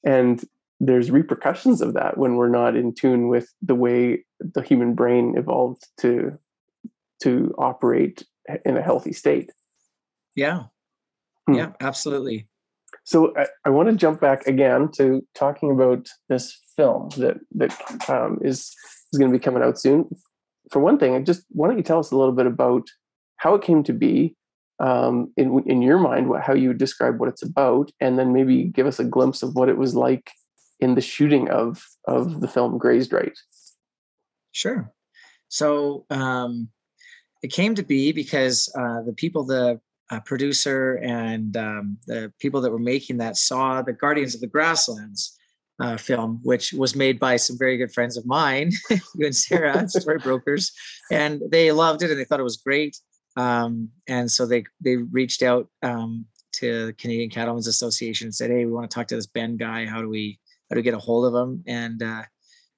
[0.06, 0.46] and
[0.80, 5.36] there's repercussions of that when we're not in tune with the way the human brain
[5.38, 6.38] evolved to
[7.24, 8.24] to operate
[8.64, 9.52] in a healthy state.
[10.36, 10.66] Yeah.
[11.48, 11.56] Hmm.
[11.56, 12.48] yeah absolutely.
[13.04, 18.10] So I, I, want to jump back again to talking about this film that that
[18.10, 18.76] um, is
[19.12, 20.08] is going to be coming out soon.
[20.72, 22.88] For one thing just why don't you tell us a little bit about
[23.38, 24.36] how it came to be
[24.80, 28.32] um, in in your mind what, how you would describe what it's about and then
[28.32, 30.32] maybe give us a glimpse of what it was like
[30.80, 33.38] in the shooting of of the film Grazed Right.
[34.52, 34.92] Sure.
[35.50, 36.70] So um,
[37.44, 42.62] it came to be because uh, the people, the uh, producer and um, the people
[42.62, 45.38] that were making that saw the Guardians of the Grasslands
[45.80, 49.88] uh, film, which was made by some very good friends of mine, you and Sarah,
[49.90, 50.72] Story Brokers,
[51.12, 52.98] and they loved it and they thought it was great.
[53.36, 58.50] Um, and so they they reached out um, to the Canadian Cattlemen's Association and said,
[58.50, 59.86] "Hey, we want to talk to this Ben guy.
[59.86, 61.64] How do we how we get a hold of them.
[61.68, 62.24] And uh,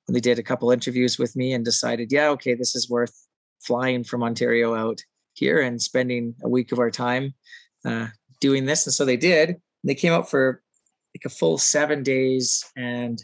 [0.08, 3.14] they did a couple interviews with me and decided, yeah, okay, this is worth
[3.62, 5.02] flying from Ontario out
[5.34, 7.34] here and spending a week of our time
[7.86, 8.08] uh,
[8.40, 8.86] doing this.
[8.86, 9.58] And so they did.
[9.84, 10.62] They came out for
[11.16, 13.24] like a full seven days and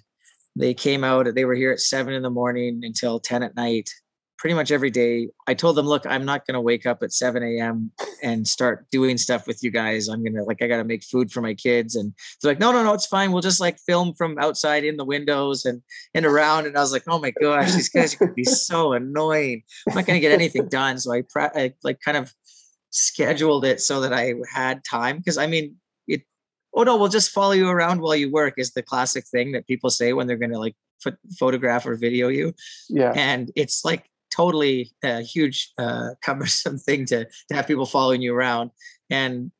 [0.55, 3.89] they came out they were here at seven in the morning until 10 at night
[4.37, 5.29] pretty much every day.
[5.47, 7.91] I told them, look, I'm not going to wake up at 7 a.m.
[8.21, 10.07] and start doing stuff with you guys.
[10.07, 11.95] I'm going to, like, I got to make food for my kids.
[11.95, 13.31] And they're like, no, no, no, it's fine.
[13.31, 15.81] We'll just like film from outside in the windows and,
[16.13, 16.67] and around.
[16.67, 19.63] And I was like, oh my gosh, these guys are going to be so annoying.
[19.87, 20.99] I'm not going to get anything done.
[20.99, 22.33] So I, I like kind of
[22.89, 25.21] scheduled it so that I had time.
[25.21, 25.75] Cause I mean,
[26.07, 26.23] it,
[26.73, 29.67] oh no, we'll just follow you around while you work is the classic thing that
[29.67, 30.75] people say when they're going to like
[31.37, 32.53] photograph or video you.
[32.89, 33.11] Yeah.
[33.15, 38.35] And it's like totally a huge uh, cumbersome thing to to have people following you
[38.35, 38.71] around.
[39.09, 39.51] And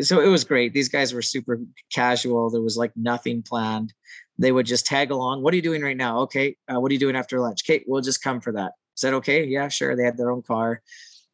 [0.00, 0.72] so it was great.
[0.72, 1.60] These guys were super
[1.92, 2.50] casual.
[2.50, 3.92] There was like nothing planned.
[4.38, 6.20] They would just tag along what are you doing right now?
[6.20, 7.64] Okay uh, what are you doing after lunch?
[7.64, 8.72] Kate we'll just come for that.
[8.96, 9.44] Is that okay?
[9.44, 9.96] Yeah sure.
[9.96, 10.82] They had their own car.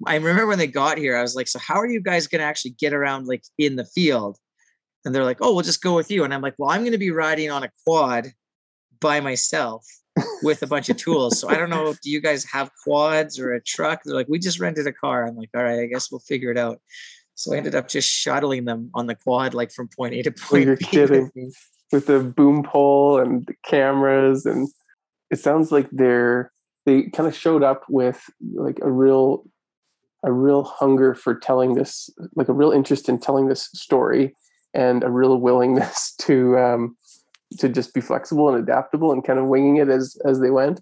[0.06, 2.40] I remember when they got here i was like so how are you guys going
[2.40, 4.38] to actually get around like in the field?
[5.04, 6.24] And they're like oh we'll just go with you.
[6.24, 8.32] And i'm like well i'm going to be riding on a quad
[9.00, 9.86] by myself
[10.42, 11.38] with a bunch of tools.
[11.40, 14.02] So I don't know, do you guys have quads or a truck?
[14.04, 15.26] They're like, we just rented a car.
[15.26, 16.80] I'm like, all right, I guess we'll figure it out.
[17.34, 20.32] So I ended up just shuttling them on the quad, like from point A to
[20.32, 20.84] point You're B.
[20.84, 21.30] Kidding.
[21.92, 24.44] With the boom pole and the cameras.
[24.44, 24.68] And
[25.30, 26.52] it sounds like they're,
[26.84, 29.44] they kind of showed up with like a real,
[30.24, 34.34] a real hunger for telling this, like a real interest in telling this story
[34.74, 36.96] and a real willingness to, um,
[37.58, 40.80] to just be flexible and adaptable and kind of winging it as as they went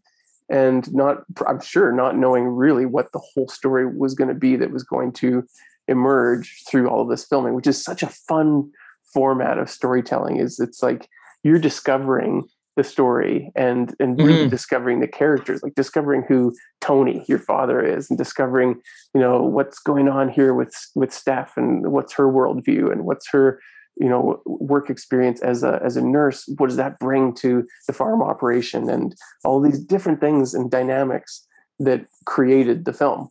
[0.48, 4.56] and not i'm sure not knowing really what the whole story was going to be
[4.56, 5.44] that was going to
[5.88, 8.70] emerge through all of this filming which is such a fun
[9.12, 11.08] format of storytelling is it's like
[11.42, 12.44] you're discovering
[12.76, 14.50] the story and and really mm-hmm.
[14.50, 18.80] discovering the characters like discovering who tony your father is and discovering
[19.14, 23.28] you know what's going on here with with steph and what's her worldview and what's
[23.30, 23.58] her
[23.96, 27.92] you know work experience as a as a nurse what does that bring to the
[27.92, 31.46] farm operation and all these different things and dynamics
[31.78, 33.28] that created the film?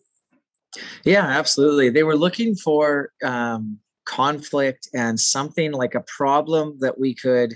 [1.03, 1.89] Yeah absolutely.
[1.89, 7.55] They were looking for um, conflict and something like a problem that we could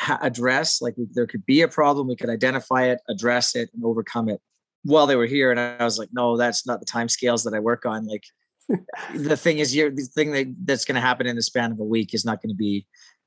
[0.00, 3.70] ha- address like we, there could be a problem we could identify it address it
[3.74, 4.40] and overcome it.
[4.82, 7.54] While they were here and i was like no that's not the time scales that
[7.54, 8.06] i work on.
[8.06, 8.24] Like
[9.14, 11.80] the thing is, you're the thing that, that's going to happen in the span of
[11.80, 12.86] a week is not going to be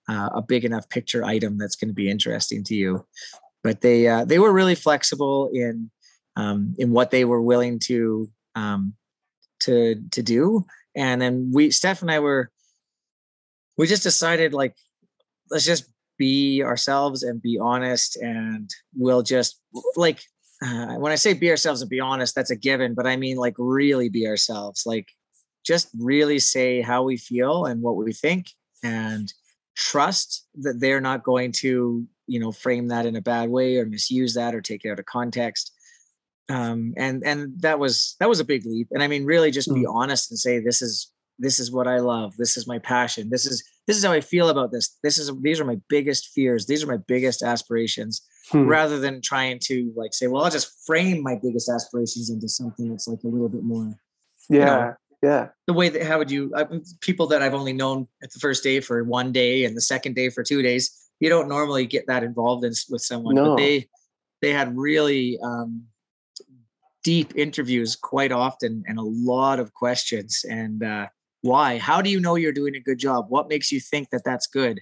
[0.09, 3.05] uh, a big enough picture item that's going to be interesting to you.
[3.63, 5.91] But they uh, they were really flexible in
[6.35, 8.93] um, in what they were willing to um,
[9.61, 10.65] to to do.
[10.95, 12.49] And then we, Steph and I were,
[13.77, 14.75] we just decided like,
[15.51, 15.85] let's just
[16.17, 19.61] be ourselves and be honest, and we'll just
[19.95, 20.21] like
[20.65, 22.93] uh, when I say be ourselves and be honest, that's a given.
[22.93, 24.83] But I mean like really be ourselves.
[24.85, 25.07] Like
[25.69, 28.47] just really say how we feel and what we think
[28.83, 29.31] and
[29.75, 33.85] trust that they're not going to you know frame that in a bad way or
[33.85, 35.71] misuse that or take it out of context.
[36.49, 38.87] Um, and and that was that was a big leap.
[38.91, 39.93] And i mean really just be mm.
[39.93, 42.35] honest and say this is this is what i love.
[42.37, 43.29] This is my passion.
[43.29, 44.97] This is this is how i feel about this.
[45.03, 46.65] This is these are my biggest fears.
[46.65, 48.21] These are my biggest aspirations.
[48.51, 48.65] Hmm.
[48.65, 52.89] rather than trying to like say well i'll just frame my biggest aspirations into something
[52.89, 53.93] that's like a little bit more
[54.49, 55.49] yeah you know, yeah.
[55.67, 56.65] The way that how would you uh,
[57.01, 60.15] people that i've only known at the first day for one day and the second
[60.15, 63.49] day for two days you don't normally get that involved in, with someone no.
[63.49, 63.87] but they
[64.41, 65.83] they had really um,
[67.03, 71.07] deep interviews quite often and a lot of questions and uh,
[71.41, 71.77] why?
[71.77, 73.27] How do you know you're doing a good job?
[73.29, 74.77] What makes you think that that's good?
[74.79, 74.81] I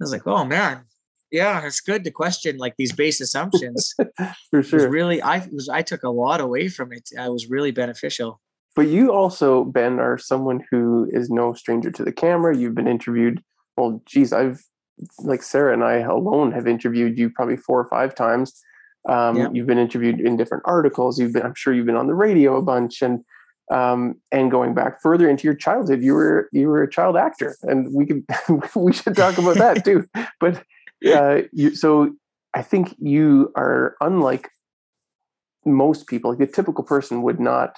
[0.00, 0.84] was like oh man.
[1.30, 3.94] Yeah it's good to question like these base assumptions.
[4.50, 4.88] For sure.
[4.88, 7.08] really i was i took a lot away from it.
[7.18, 8.40] I was really beneficial
[8.76, 12.54] but you also, Ben, are someone who is no stranger to the camera.
[12.54, 13.42] You've been interviewed.
[13.76, 14.62] Well, geez, I've
[15.18, 18.62] like Sarah and I alone have interviewed you probably four or five times.
[19.08, 19.48] Um, yeah.
[19.52, 21.18] You've been interviewed in different articles.
[21.18, 23.24] You've been, I'm sure, you've been on the radio a bunch, and
[23.72, 27.56] um, and going back further into your childhood, you were you were a child actor,
[27.62, 28.24] and we could
[28.76, 30.06] we should talk about that too.
[30.40, 30.62] But
[31.06, 32.14] uh, you, so
[32.52, 34.50] I think you are unlike
[35.64, 36.30] most people.
[36.30, 37.76] Like the typical person would not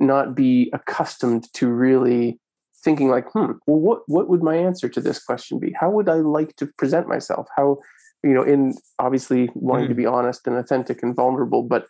[0.00, 2.38] not be accustomed to really
[2.82, 5.74] thinking like, hmm, well, what what would my answer to this question be?
[5.78, 7.46] How would I like to present myself?
[7.56, 7.78] How,
[8.22, 9.90] you know, in obviously wanting mm.
[9.90, 11.86] to be honest and authentic and vulnerable, but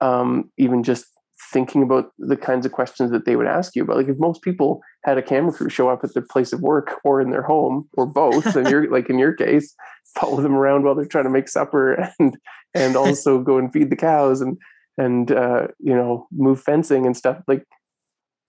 [0.00, 1.06] um, even just
[1.52, 3.96] thinking about the kinds of questions that they would ask you about.
[3.96, 6.98] Like if most people had a camera crew show up at their place of work
[7.04, 9.74] or in their home or both, and you're like in your case,
[10.14, 12.36] follow them around while they're trying to make supper and
[12.74, 14.58] and also go and feed the cows and
[14.98, 17.42] and uh, you know move fencing and stuff.
[17.46, 17.64] Like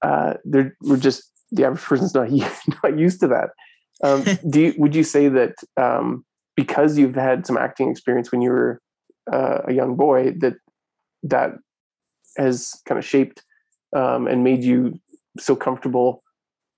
[0.01, 2.29] uh, they're we're just the average person's not
[2.83, 3.49] not used to that.
[4.03, 6.25] Um, do you, would you say that um,
[6.55, 8.81] because you've had some acting experience when you were
[9.31, 10.55] uh, a young boy that
[11.23, 11.51] that
[12.37, 13.43] has kind of shaped
[13.95, 14.99] um, and made you
[15.39, 16.23] so comfortable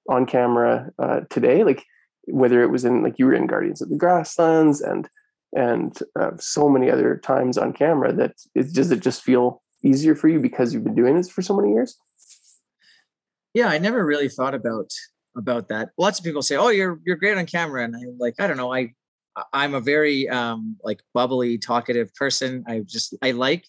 [0.09, 1.85] on camera uh, today like
[2.27, 5.09] whether it was in like you were in guardians of the grasslands and
[5.55, 10.15] and uh, so many other times on camera that it does it just feel easier
[10.15, 11.97] for you because you've been doing this for so many years?
[13.53, 14.91] Yeah i never really thought about
[15.35, 15.89] about that.
[15.97, 17.83] Lots of people say oh you're you're great on camera.
[17.83, 18.73] And i'm like i don't know.
[18.73, 18.93] I
[19.53, 22.63] i'm a very um like bubbly talkative person.
[22.67, 23.65] I just i like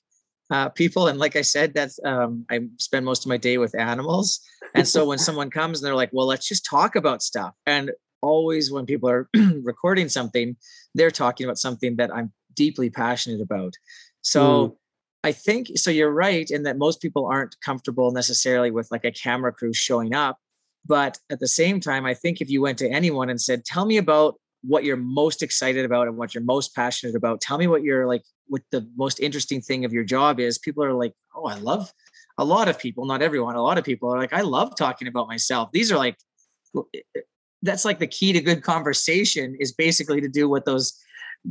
[0.51, 1.07] uh, people.
[1.07, 4.41] And like I said, that's um, I spend most of my day with animals.
[4.75, 7.93] And so when someone comes and they're like, "Well, let's just talk about stuff," and
[8.23, 9.29] always when people are
[9.63, 10.57] recording something,
[10.95, 13.75] they're talking about something that I'm deeply passionate about.
[14.23, 14.69] So.
[14.69, 14.77] Mm.
[15.23, 15.91] I think so.
[15.91, 20.15] You're right in that most people aren't comfortable necessarily with like a camera crew showing
[20.15, 20.39] up.
[20.87, 23.85] But at the same time, I think if you went to anyone and said, Tell
[23.85, 27.41] me about what you're most excited about and what you're most passionate about.
[27.41, 30.59] Tell me what you're like, what the most interesting thing of your job is.
[30.59, 31.93] People are like, oh, I love
[32.39, 35.09] a lot of people, not everyone, a lot of people are like, I love talking
[35.09, 35.71] about myself.
[35.73, 36.17] These are like,
[37.63, 40.99] that's like the key to good conversation is basically to do what those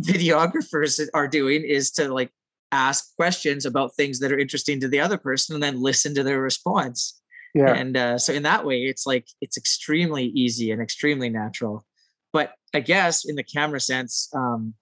[0.02, 2.32] videographers are doing is to like
[2.72, 6.24] ask questions about things that are interesting to the other person and then listen to
[6.24, 7.20] their response.
[7.56, 7.74] Yeah.
[7.74, 11.84] And uh, so in that way, it's like, it's extremely easy and extremely natural
[12.32, 14.74] but I guess in the camera sense, um,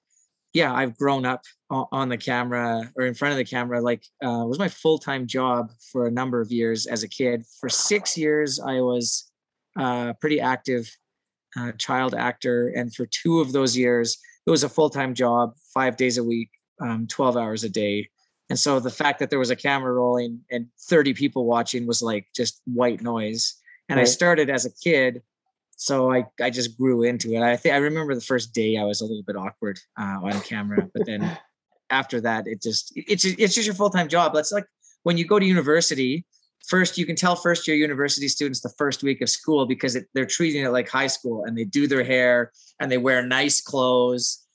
[0.54, 3.82] yeah, I've grown up on the camera or in front of the camera.
[3.82, 7.44] Like, uh, was my full time job for a number of years as a kid.
[7.60, 9.32] For six years, I was
[9.78, 10.90] uh, pretty active
[11.58, 15.54] uh, child actor, and for two of those years, it was a full time job,
[15.74, 16.50] five days a week,
[16.82, 18.10] um, twelve hours a day.
[18.50, 22.02] And so the fact that there was a camera rolling and 30 people watching was
[22.02, 23.56] like just white noise.
[23.90, 24.04] And right.
[24.04, 25.22] I started as a kid
[25.78, 27.42] so I, I just grew into it.
[27.42, 30.42] I think I remember the first day I was a little bit awkward uh, on
[30.42, 31.38] camera, but then
[31.92, 34.34] after that, it just it's it's just your full time job.
[34.34, 34.66] That's like
[35.04, 36.26] when you go to university.
[36.68, 40.08] First, you can tell first year university students the first week of school because it,
[40.14, 43.62] they're treating it like high school, and they do their hair and they wear nice
[43.62, 44.46] clothes.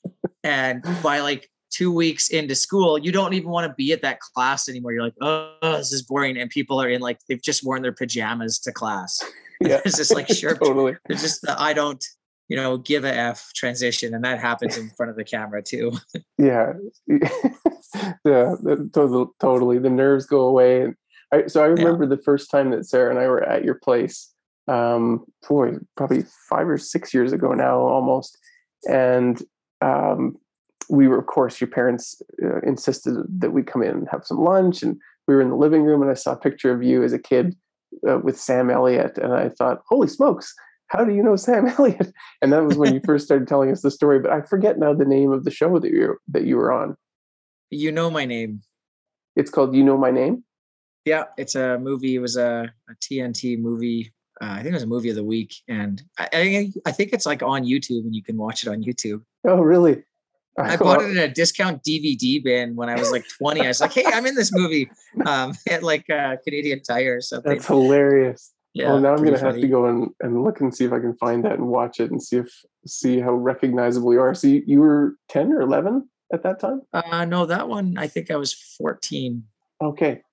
[0.43, 4.19] And by like two weeks into school, you don't even want to be at that
[4.19, 4.93] class anymore.
[4.93, 7.93] You're like, oh, this is boring, and people are in like they've just worn their
[7.93, 9.21] pajamas to class.
[9.59, 9.81] Yeah.
[9.85, 10.97] it's just like sure totally.
[11.09, 12.03] it's just the i don't
[12.49, 14.13] you know give a f transition.
[14.13, 15.93] And that happens in front of the camera too.
[16.37, 16.73] Yeah.
[18.25, 18.55] Yeah
[18.91, 20.81] totally totally the nerves go away.
[20.81, 20.95] and
[21.33, 22.09] I, so i remember yeah.
[22.09, 24.33] the first time that sarah and i were at your place
[24.67, 28.37] um boy probably five or six years ago now almost
[28.89, 29.41] and
[29.81, 30.37] um
[30.89, 34.37] we were of course your parents uh, insisted that we come in and have some
[34.37, 37.03] lunch and we were in the living room and i saw a picture of you
[37.03, 37.55] as a kid
[38.07, 40.53] uh, with Sam Elliott, and I thought, holy smokes,
[40.87, 42.13] how do you know Sam Elliott?
[42.41, 44.19] And that was when you first started telling us the story.
[44.19, 46.95] But I forget now the name of the show that you that you were on.
[47.69, 48.61] You know my name.
[49.35, 50.43] It's called You Know My Name.
[51.05, 52.15] Yeah, it's a movie.
[52.15, 54.13] It was a, a TNT movie.
[54.41, 57.25] Uh, I think it was a movie of the week, and I, I, think it's
[57.25, 59.21] like on YouTube, and you can watch it on YouTube.
[59.45, 60.03] Oh, really?
[60.57, 63.61] I bought it in a discount DVD bin when I was like 20.
[63.61, 64.89] I was like, hey, I'm in this movie
[65.25, 67.53] um, at like uh, Canadian Tire or something.
[67.53, 68.51] That's hilarious.
[68.73, 69.53] Yeah, well, now I'm gonna funny.
[69.53, 71.99] have to go and, and look and see if I can find that and watch
[71.99, 72.51] it and see if
[72.87, 74.33] see how recognizable you are.
[74.33, 76.81] So you, you were 10 or 11 at that time?
[76.91, 79.43] Uh, no, that one I think I was 14.
[79.81, 80.23] Okay,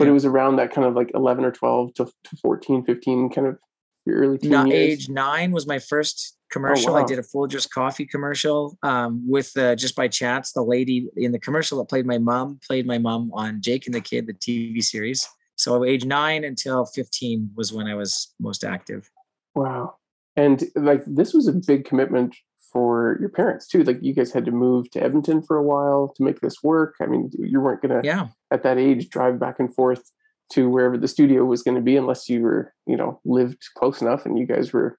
[0.00, 3.30] but it was around that kind of like 11 or 12 to, to 14, 15,
[3.30, 3.58] kind of
[4.06, 4.72] your early teen years.
[4.72, 6.90] Age nine was my first Oh, commercial.
[6.90, 7.02] Oh, wow.
[7.02, 11.32] I did a Folgers coffee commercial um, with uh, just by chance the lady in
[11.32, 14.34] the commercial that played my mom played my mom on Jake and the Kid, the
[14.34, 15.28] TV series.
[15.56, 19.08] So age nine until fifteen was when I was most active.
[19.54, 19.96] Wow,
[20.36, 22.36] and like this was a big commitment
[22.72, 23.82] for your parents too.
[23.82, 26.96] Like you guys had to move to Edmonton for a while to make this work.
[27.00, 30.10] I mean, you weren't gonna yeah at that age drive back and forth
[30.52, 34.02] to wherever the studio was going to be unless you were you know lived close
[34.02, 34.98] enough and you guys were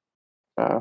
[0.57, 0.79] uh,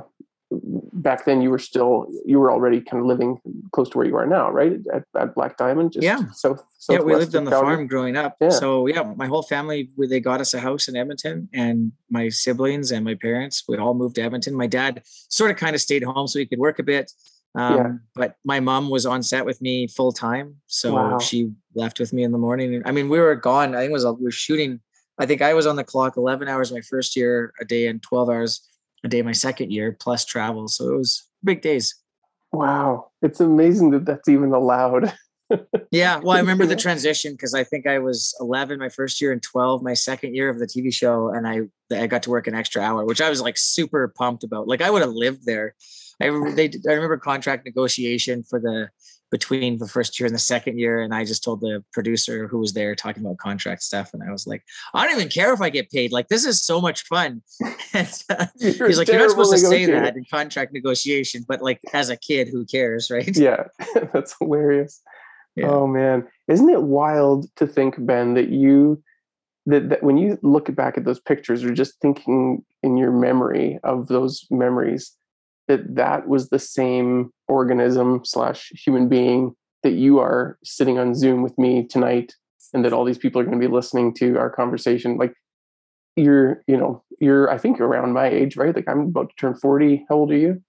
[0.50, 3.40] back then you were still you were already kind of living
[3.72, 6.98] close to where you are now right at, at black diamond just yeah south, yeah
[6.98, 8.48] we lived on the farm growing up yeah.
[8.48, 12.90] so yeah my whole family they got us a house in edmonton and my siblings
[12.90, 16.02] and my parents we all moved to edmonton my dad sort of kind of stayed
[16.02, 17.12] home so he could work a bit
[17.56, 17.92] um, yeah.
[18.14, 21.18] but my mom was on set with me full time so wow.
[21.18, 22.82] she left with me in the morning.
[22.84, 23.74] I mean, we were gone.
[23.74, 24.80] I think it was we were shooting.
[25.18, 28.02] I think I was on the clock 11 hours my first year a day and
[28.02, 28.66] 12 hours
[29.04, 30.68] a day my second year plus travel.
[30.68, 31.94] So it was big days.
[32.52, 35.12] Wow, it's amazing that that's even allowed.
[35.90, 39.32] yeah, well, I remember the transition because I think I was 11 my first year
[39.32, 41.60] and 12 my second year of the TV show, and I
[41.92, 44.68] I got to work an extra hour, which I was like super pumped about.
[44.68, 45.74] Like I would have lived there.
[46.20, 48.90] I they I remember contract negotiation for the
[49.30, 51.00] between the first year and the second year.
[51.00, 54.12] And I just told the producer who was there talking about contract stuff.
[54.12, 56.12] And I was like, I don't even care if I get paid.
[56.12, 57.42] Like, this is so much fun.
[57.92, 61.80] and, uh, he's like, You're not supposed to say that in contract negotiation, but like
[61.92, 63.10] as a kid, who cares?
[63.10, 63.28] Right.
[63.40, 63.64] Yeah.
[64.12, 65.00] That's hilarious.
[65.56, 65.68] Yeah.
[65.68, 66.26] Oh man.
[66.46, 69.02] Isn't it wild to think, Ben, that you
[69.66, 73.78] that, that when you look back at those pictures or just thinking in your memory
[73.82, 75.12] of those memories,
[75.68, 81.42] that that was the same organism slash human being that you are sitting on zoom
[81.42, 82.34] with me tonight
[82.72, 85.16] and that all these people are going to be listening to our conversation.
[85.16, 85.34] Like
[86.16, 88.74] you're you know you're i think you're around my age right?
[88.74, 90.62] Like i'm about to turn 40 how old are you?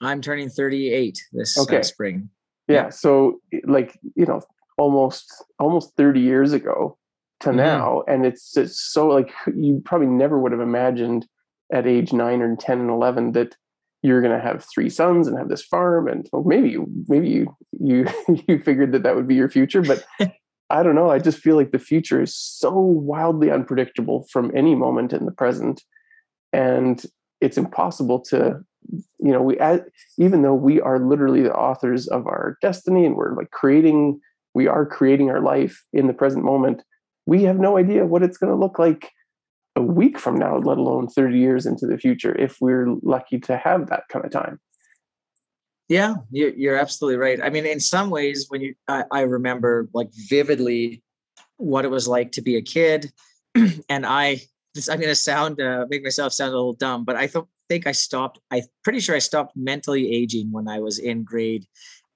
[0.00, 1.82] I'm turning 38 this uh, okay.
[1.82, 2.28] spring.
[2.68, 4.42] Yeah so like you know
[4.78, 6.98] almost almost 30 years ago
[7.40, 7.58] to mm-hmm.
[7.58, 11.26] now and it's it's so like you probably never would have imagined
[11.72, 13.56] at age 9 or 10 and 11 that
[14.04, 17.28] you're going to have three sons and have this farm and well, maybe you maybe
[17.28, 18.06] you you
[18.48, 20.04] you figured that that would be your future but
[20.70, 24.74] i don't know i just feel like the future is so wildly unpredictable from any
[24.74, 25.82] moment in the present.
[26.52, 27.04] And
[27.40, 28.60] it's impossible to
[29.18, 29.58] you know we
[30.18, 34.20] even though we are literally the authors of our destiny and we're like creating
[34.54, 36.82] we are creating our life in the present moment
[37.26, 39.10] we have no idea what it's going to look like
[39.76, 43.56] a week from now, let alone 30 years into the future, if we're lucky to
[43.56, 44.60] have that kind of time.
[45.88, 47.40] Yeah, you're absolutely right.
[47.42, 51.02] I mean, in some ways, when you, I, I remember like vividly
[51.56, 53.12] what it was like to be a kid,
[53.54, 54.40] and I,
[54.74, 57.44] this, I'm going to sound, uh, make myself sound a little dumb, but I th-
[57.68, 58.38] think I stopped.
[58.50, 61.66] I'm pretty sure I stopped mentally aging when I was in grade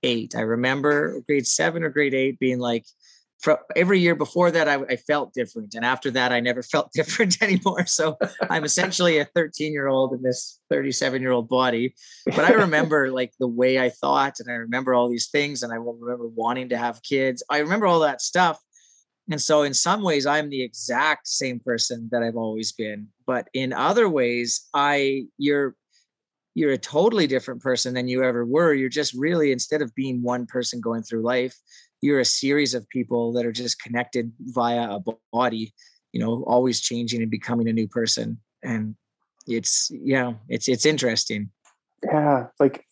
[0.03, 0.35] eight.
[0.35, 2.85] I remember grade seven or grade eight being like,
[3.77, 5.75] every year before that, I, I, felt different.
[5.75, 7.87] And after that, I never felt different anymore.
[7.87, 8.19] So
[8.51, 11.95] I'm essentially a 13 year old in this 37 year old body.
[12.27, 15.73] But I remember like the way I thought, and I remember all these things, and
[15.73, 17.43] I remember wanting to have kids.
[17.49, 18.59] I remember all that stuff.
[19.31, 23.09] And so, in some ways, I'm the exact same person that I've always been.
[23.27, 25.77] But in other ways, I, you're,
[26.55, 28.73] you're a totally different person than you ever were.
[28.73, 31.55] You're just really, instead of being one person going through life,
[32.01, 35.01] you're a series of people that are just connected via a
[35.33, 35.73] body
[36.13, 38.39] you know always changing and becoming a new person.
[38.63, 38.97] And
[39.47, 41.51] it's yeah it's it's interesting.
[42.05, 42.85] Yeah like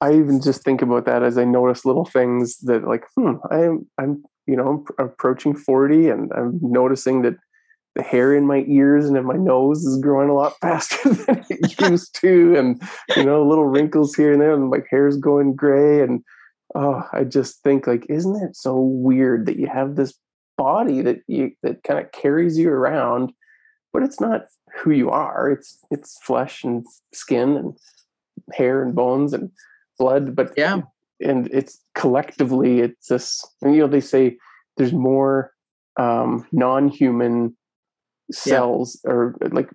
[0.00, 3.88] i even just think about that as i notice little things that like hmm i'm
[3.96, 7.36] i'm you know I'm approaching 40 and i'm noticing that
[7.94, 11.44] the hair in my ears and in my nose is growing a lot faster than
[11.48, 12.56] it used to.
[12.56, 12.82] And
[13.16, 16.22] you know little wrinkles here and there and my hair's going gray and
[16.74, 20.14] oh, I just think like, isn't it so weird that you have this
[20.56, 23.32] body that you that kind of carries you around,
[23.92, 24.46] but it's not
[24.76, 25.50] who you are.
[25.50, 27.76] It's it's flesh and skin and
[28.52, 29.50] hair and bones and
[29.98, 30.82] blood, but yeah,
[31.20, 33.44] and it's collectively it's this.
[33.62, 34.36] You know, they say
[34.76, 35.52] there's more
[35.96, 37.56] um, non-human
[38.32, 39.10] cells yeah.
[39.10, 39.70] or like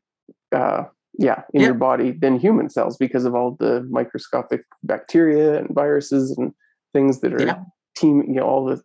[0.52, 0.84] uh,
[1.18, 1.68] yeah in yeah.
[1.68, 6.54] your body than human cells because of all the microscopic bacteria and viruses and
[6.94, 7.64] things that are yeah.
[7.96, 8.82] team, you know, all the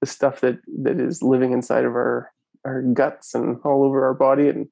[0.00, 2.30] the stuff that that is living inside of our
[2.64, 4.66] our guts and all over our body and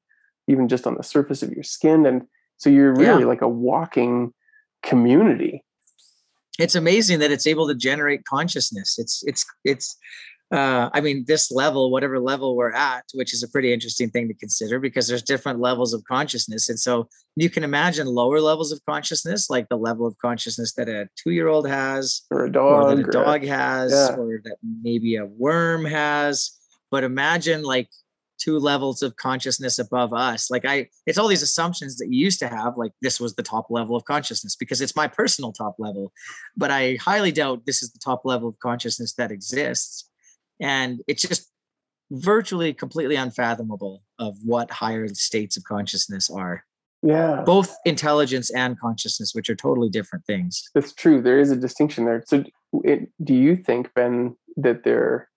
[0.47, 2.05] even just on the surface of your skin.
[2.05, 2.23] And
[2.57, 3.27] so you're really yeah.
[3.27, 4.33] like a walking
[4.83, 5.63] community.
[6.59, 8.97] It's amazing that it's able to generate consciousness.
[8.99, 9.97] It's it's it's
[10.53, 14.27] uh, I mean, this level, whatever level we're at, which is a pretty interesting thing
[14.27, 16.69] to consider because there's different levels of consciousness.
[16.69, 20.87] And so you can imagine lower levels of consciousness, like the level of consciousness that
[20.87, 24.15] a two year old has, or a dog, or that a dog has, yeah.
[24.15, 26.51] or that maybe a worm has.
[26.91, 27.89] But imagine like
[28.37, 30.51] two levels of consciousness above us.
[30.51, 33.41] Like I, it's all these assumptions that you used to have, like this was the
[33.41, 36.11] top level of consciousness because it's my personal top level.
[36.55, 40.11] But I highly doubt this is the top level of consciousness that exists
[40.59, 41.49] and it's just
[42.11, 46.63] virtually completely unfathomable of what higher states of consciousness are.
[47.01, 47.43] Yeah.
[47.45, 50.69] Both intelligence and consciousness which are totally different things.
[50.73, 51.21] That's true.
[51.21, 52.23] There is a distinction there.
[52.25, 52.45] So
[52.83, 55.29] it, do you think ben that there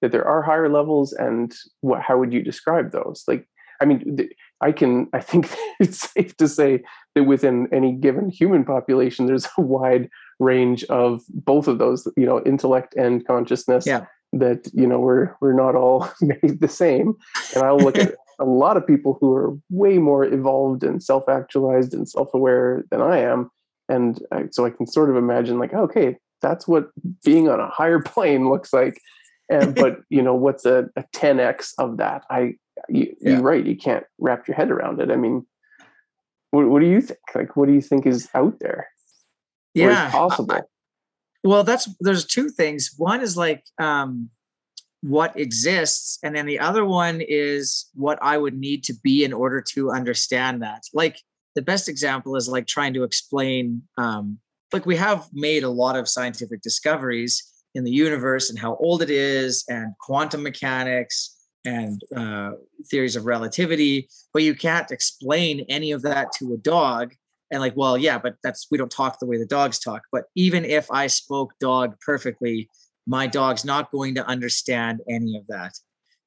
[0.00, 3.24] that there are higher levels and what how would you describe those?
[3.28, 3.46] Like
[3.82, 4.28] i mean
[4.60, 5.50] i can i think
[5.80, 6.82] it's safe to say
[7.14, 10.06] that within any given human population there's a wide
[10.38, 13.86] range of both of those you know intellect and consciousness.
[13.86, 17.14] Yeah that you know we're we're not all made the same.
[17.54, 21.92] And i'll look at a lot of people who are way more evolved and self-actualized
[21.92, 23.50] and self-aware than i am.
[23.88, 26.90] And I, so i can sort of imagine like okay that's what
[27.24, 29.00] being on a higher plane looks like.
[29.50, 32.22] And but you know what's a, a 10x of that?
[32.30, 32.54] I
[32.88, 33.32] you, yeah.
[33.32, 35.10] you're right you can't wrap your head around it.
[35.10, 35.46] I mean
[36.52, 37.18] what, what do you think?
[37.34, 38.88] Like what do you think is out there?
[39.74, 40.60] Yeah possible I,
[41.42, 42.94] well that's there's two things.
[42.96, 44.30] One is like um
[45.02, 49.32] what exists and then the other one is what i would need to be in
[49.32, 50.82] order to understand that.
[50.92, 51.18] Like
[51.54, 54.38] the best example is like trying to explain um
[54.72, 57.42] like we have made a lot of scientific discoveries
[57.74, 62.52] in the universe and how old it is and quantum mechanics and uh,
[62.90, 67.14] theories of relativity but you can't explain any of that to a dog
[67.50, 70.24] and like well yeah but that's we don't talk the way the dogs talk but
[70.34, 72.68] even if i spoke dog perfectly
[73.06, 75.72] my dog's not going to understand any of that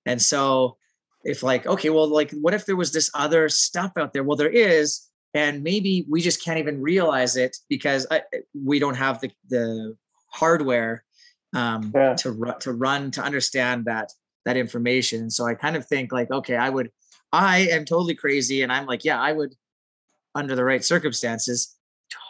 [0.06, 0.78] and so
[1.24, 4.38] if like okay well like what if there was this other stuff out there well
[4.38, 8.22] there is and maybe we just can't even realize it because I,
[8.54, 9.96] we don't have the the
[10.28, 11.04] hardware
[11.56, 12.14] um, yeah.
[12.16, 14.12] to run to run to understand that
[14.46, 15.30] that information.
[15.30, 16.90] So I kind of think like, okay, I would,
[17.32, 19.56] I am totally crazy, and I'm like, yeah, I would,
[20.36, 21.76] under the right circumstances,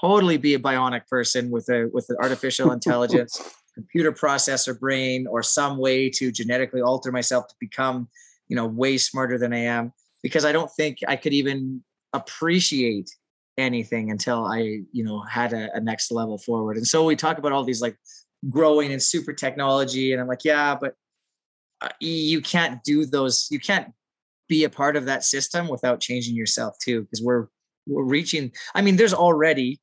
[0.02, 3.42] totally be a bionic person with a with an artificial intelligence,
[3.74, 8.08] computer processor brain, or some way to genetically alter myself to become,
[8.48, 9.94] you know, way smarter than I am.
[10.22, 11.84] Because I don't think I could even
[12.14, 13.10] appreciate
[13.58, 16.78] anything until I, you know, had a, a next level forward.
[16.78, 17.98] And so we talk about all these like
[18.50, 20.96] growing in super technology, and I'm like, yeah, but
[21.84, 23.92] uh, you can't do those you can't
[24.48, 27.48] be a part of that system without changing yourself too because we're
[27.88, 29.80] we're reaching i mean there's already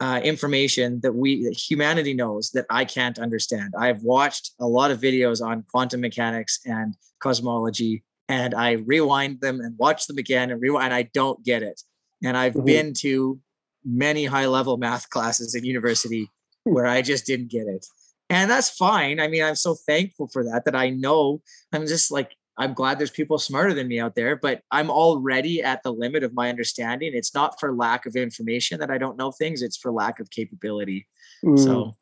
[0.00, 4.90] uh, information that we that humanity knows that i can't understand i've watched a lot
[4.90, 10.50] of videos on quantum mechanics and cosmology and i rewind them and watch them again
[10.50, 11.80] and rewind and i don't get it
[12.24, 12.64] and i've mm-hmm.
[12.64, 13.38] been to
[13.84, 16.28] many high level math classes in university
[16.64, 17.86] where i just didn't get it
[18.32, 19.20] and that's fine.
[19.20, 20.64] I mean, I'm so thankful for that.
[20.64, 24.36] That I know I'm just like I'm glad there's people smarter than me out there,
[24.36, 27.12] but I'm already at the limit of my understanding.
[27.14, 30.30] It's not for lack of information that I don't know things; it's for lack of
[30.30, 31.06] capability.
[31.44, 31.58] Mm.
[31.58, 31.92] So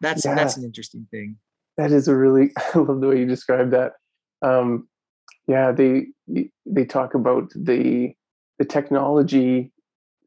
[0.00, 0.34] that's yeah.
[0.34, 1.36] that's an interesting thing.
[1.76, 3.92] That is a really I love the way you describe that.
[4.42, 4.88] Um,
[5.48, 6.06] yeah, they
[6.66, 8.14] they talk about the
[8.58, 9.72] the technology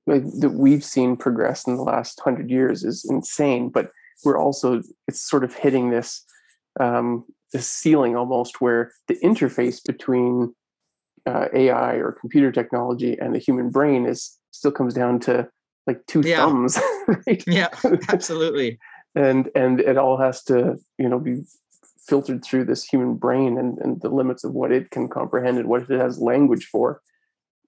[0.08, 3.92] like, that we've seen progress in the last hundred years is insane, but
[4.26, 6.26] we're also it's sort of hitting this
[6.80, 10.54] um, this ceiling almost where the interface between
[11.26, 15.48] uh, AI or computer technology and the human brain is still comes down to
[15.88, 16.38] like two yeah.
[16.38, 17.44] thumbs, right?
[17.48, 17.70] Yeah,
[18.10, 18.80] absolutely.
[19.16, 21.44] and and it all has to you know be
[22.08, 25.70] filtered through this human brain and, and the limits of what it can comprehend and
[25.70, 27.02] what it has language for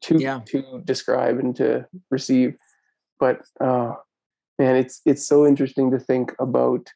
[0.01, 0.41] to yeah.
[0.45, 2.55] to describe and to receive.
[3.19, 3.93] But uh,
[4.59, 6.89] and it's it's so interesting to think about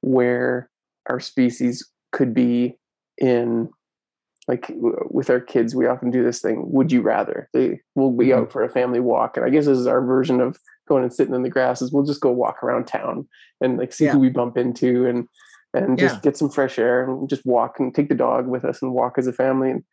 [0.00, 0.70] where
[1.08, 1.86] our species
[2.16, 2.78] could be
[3.18, 3.68] in
[4.48, 8.28] like with our kids we often do this thing would you rather they will be
[8.28, 8.40] mm-hmm.
[8.40, 10.58] out for a family walk and i guess this is our version of
[10.88, 13.28] going and sitting in the grass is we'll just go walk around town
[13.60, 14.12] and like see yeah.
[14.12, 15.28] who we bump into and
[15.74, 16.20] and just yeah.
[16.22, 19.18] get some fresh air and just walk and take the dog with us and walk
[19.18, 19.84] as a family and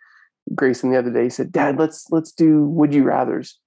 [0.56, 3.60] grayson the other day said dad let's let's do would you rather's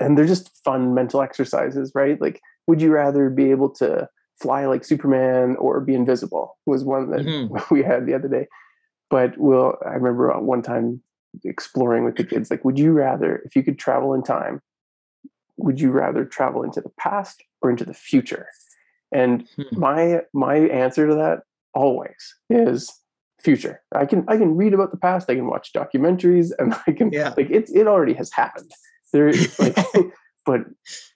[0.00, 4.08] and they're just fun mental exercises right like would you rather be able to
[4.40, 6.58] fly like Superman or be invisible?
[6.66, 7.56] Was one that mm-hmm.
[7.74, 8.46] we had the other day.
[9.10, 11.02] But well, I remember one time
[11.44, 14.60] exploring with the kids, like, would you rather, if you could travel in time,
[15.56, 18.46] would you rather travel into the past or into the future?
[19.10, 19.62] And hmm.
[19.72, 21.40] my my answer to that
[21.74, 22.92] always is
[23.40, 23.80] future.
[23.94, 27.10] I can I can read about the past, I can watch documentaries, and I can
[27.12, 27.32] yeah.
[27.36, 28.70] like it's it already has happened.
[29.12, 29.76] There like
[30.48, 30.62] but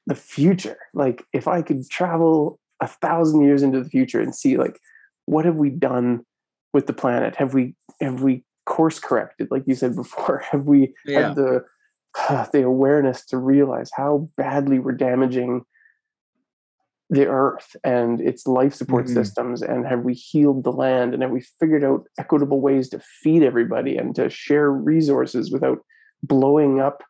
[0.07, 4.59] the future like if i could travel a thousand years into the future and see
[4.59, 4.79] like
[5.27, 6.27] what have we done
[6.75, 10.93] with the planet have we have we course corrected like you said before have we
[11.07, 11.29] yeah.
[11.29, 11.65] had the
[12.29, 15.65] uh, the awareness to realize how badly we're damaging
[17.09, 19.15] the earth and its life support mm-hmm.
[19.15, 22.99] systems and have we healed the land and have we figured out equitable ways to
[22.99, 25.79] feed everybody and to share resources without
[26.23, 27.03] blowing up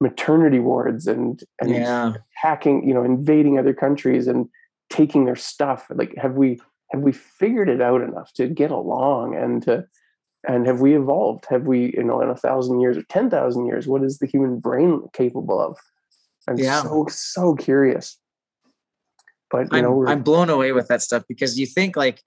[0.00, 2.12] maternity wards and and yeah.
[2.34, 4.48] hacking, you know, invading other countries and
[4.90, 5.86] taking their stuff.
[5.90, 6.60] Like, have we
[6.90, 9.86] have we figured it out enough to get along and to
[10.46, 11.46] and have we evolved?
[11.50, 14.26] Have we, you know, in a thousand years or ten thousand years, what is the
[14.26, 15.78] human brain capable of?
[16.48, 16.82] I'm yeah.
[16.82, 18.18] so so curious.
[19.50, 22.22] But you I'm, know, I'm blown away with that stuff because you think like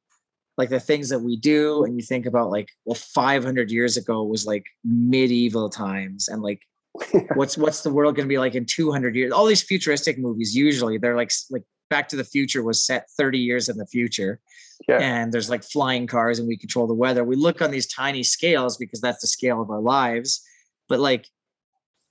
[0.57, 4.23] like the things that we do and you think about like well 500 years ago
[4.23, 6.61] was like medieval times and like
[7.35, 10.53] what's what's the world going to be like in 200 years all these futuristic movies
[10.55, 14.39] usually they're like like back to the future was set 30 years in the future.
[14.87, 14.99] Yeah.
[15.01, 17.25] and there's like flying cars and we control the weather.
[17.25, 20.41] We look on these tiny scales because that's the scale of our lives
[20.89, 21.27] but like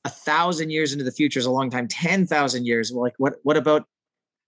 [0.04, 1.86] a thousand years into the future is a long time.
[1.88, 3.86] 10,000 years well, like what what about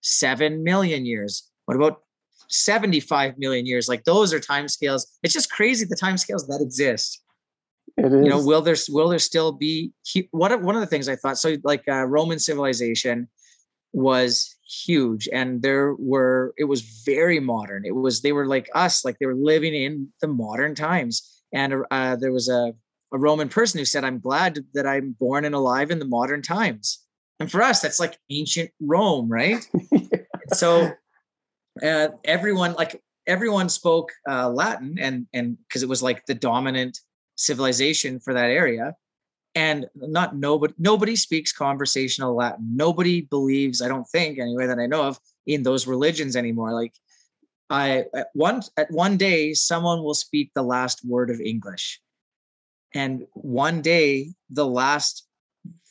[0.00, 1.50] 7 million years?
[1.66, 2.02] What about
[2.48, 3.88] 75 million years?
[3.88, 5.18] Like those are time scales.
[5.22, 7.22] It's just crazy the time scales that exist.
[7.98, 8.12] It is.
[8.12, 9.92] You know, will there will there still be
[10.30, 13.28] what one of the things I thought so like uh, Roman civilization
[13.92, 17.84] was huge and there were it was very modern.
[17.84, 21.42] It was they were like us like they were living in the modern times.
[21.52, 22.72] And uh, there was a,
[23.12, 26.42] a roman person who said i'm glad that i'm born and alive in the modern
[26.42, 27.04] times.
[27.40, 29.66] And for us that's like ancient rome right?
[30.52, 30.90] So
[31.80, 36.98] uh, everyone like everyone spoke uh, latin and and because it was like the dominant
[37.36, 38.94] civilization for that area
[39.60, 42.66] and not nobody nobody speaks conversational latin.
[42.74, 46.72] Nobody believes i don't think anyway that i know of in those religions anymore.
[46.72, 46.94] Like
[47.68, 52.00] i at one at one day someone will speak the last word of english.
[52.94, 55.26] And one day the last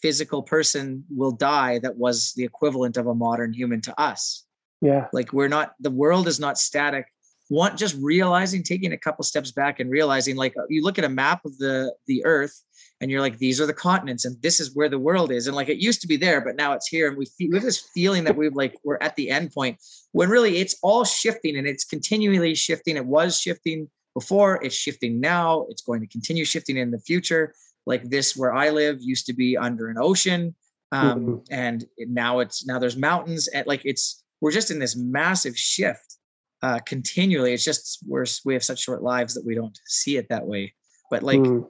[0.02, 4.46] physical person will die that was the equivalent of a modern human to us.
[4.82, 5.08] Yeah.
[5.14, 7.06] Like we're not the world is not static
[7.50, 11.10] one just realizing taking a couple steps back and realizing like you look at a
[11.10, 12.64] map of the the earth
[13.02, 15.48] and you're like these are the continents and this is where the world is.
[15.48, 17.56] And like it used to be there but now it's here and we, feel, we
[17.56, 19.78] have this feeling that we've like we're at the end point
[20.12, 22.98] when really it's all shifting and it's continually shifting.
[22.98, 24.64] It was shifting before.
[24.64, 25.66] It's shifting now.
[25.70, 27.54] It's going to continue shifting in the future.
[27.86, 30.54] Like this where i live used to be under an ocean
[30.92, 31.36] um, mm-hmm.
[31.50, 36.19] and now it's now there's mountains and like it's we're just in this massive shift
[36.62, 40.28] uh, continually it's just we're we have such short lives that we don't see it
[40.30, 40.74] that way
[41.10, 41.66] but like mm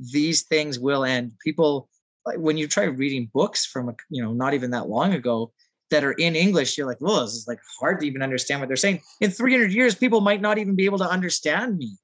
[0.00, 1.32] these things will end.
[1.44, 1.88] People,
[2.26, 5.52] like when you try reading books from, a, you know, not even that long ago
[5.90, 8.68] that are in English, you're like, well, this is like hard to even understand what
[8.68, 9.00] they're saying.
[9.20, 11.96] In 300 years, people might not even be able to understand me.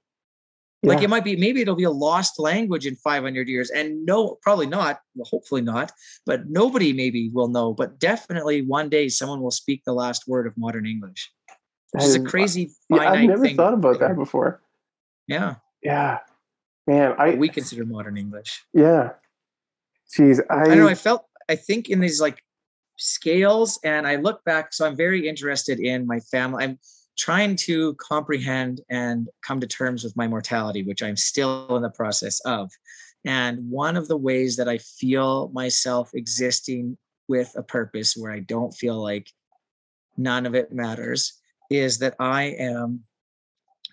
[0.83, 0.91] Yeah.
[0.91, 3.71] Like it might be, maybe it'll be a lost language in 500 years.
[3.71, 5.01] And no, probably not.
[5.15, 5.91] Well, hopefully not.
[6.27, 7.73] But nobody maybe will know.
[7.73, 11.31] But definitely one day someone will speak the last word of modern English.
[11.97, 12.71] Which is a uh, crazy.
[12.91, 14.61] Yeah, I've never thought about that before.
[15.27, 15.57] Yeah.
[15.83, 16.19] Yeah.
[16.87, 18.65] Man, I we consider modern English.
[18.75, 19.13] Yeah.
[20.15, 20.89] Jeez, I, I know.
[20.89, 21.25] I felt.
[21.49, 22.43] I think in these like
[22.97, 24.75] scales, and I look back.
[24.75, 26.65] So I'm very interested in my family.
[26.65, 26.79] I'm
[27.19, 31.91] trying to comprehend and come to terms with my mortality, which I'm still in the
[31.91, 32.71] process of.
[33.25, 38.41] And one of the ways that I feel myself existing with a purpose where I
[38.41, 39.33] don't feel like
[40.19, 41.41] none of it matters
[41.71, 43.01] is that I am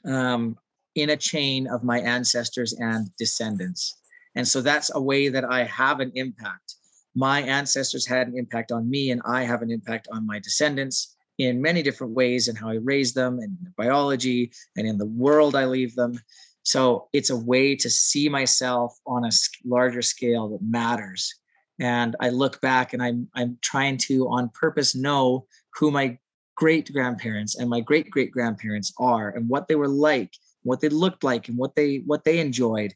[0.06, 0.58] um,
[0.96, 4.00] in a chain of my ancestors and descendants.
[4.36, 6.76] And so that's a way that I have an impact.
[7.16, 11.16] My ancestors had an impact on me, and I have an impact on my descendants
[11.38, 15.56] in many different ways and how I raise them and biology and in the world
[15.56, 16.20] I leave them.
[16.64, 19.32] So it's a way to see myself on a
[19.66, 21.34] larger scale that matters.
[21.80, 26.18] And I look back and I'm I'm trying to on purpose know who my
[26.56, 30.32] great grandparents and my great great grandparents are and what they were like
[30.64, 32.94] what they looked like and what they what they enjoyed.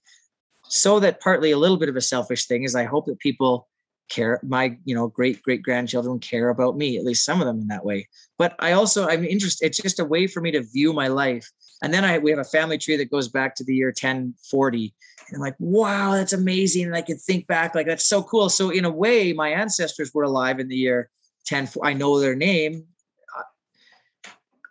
[0.69, 3.67] So that partly a little bit of a selfish thing is i hope that people
[4.09, 7.59] care my you know great great grandchildren care about me at least some of them
[7.61, 8.07] in that way.
[8.37, 11.49] But i also i'm interested it's just a way for me to view my life.
[11.81, 14.93] And then i we have a family tree that goes back to the year 1040
[15.29, 18.49] and i'm like wow that's amazing and i can think back like that's so cool.
[18.49, 21.09] So in a way my ancestors were alive in the year
[21.45, 22.85] 10 i know their name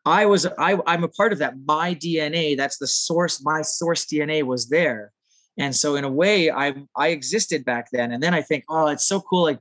[0.06, 1.54] I was I I'm a part of that.
[1.66, 3.42] My DNA, that's the source.
[3.44, 5.12] My source DNA was there,
[5.58, 8.12] and so in a way, I I existed back then.
[8.12, 9.60] And then I think, oh, it's so cool, like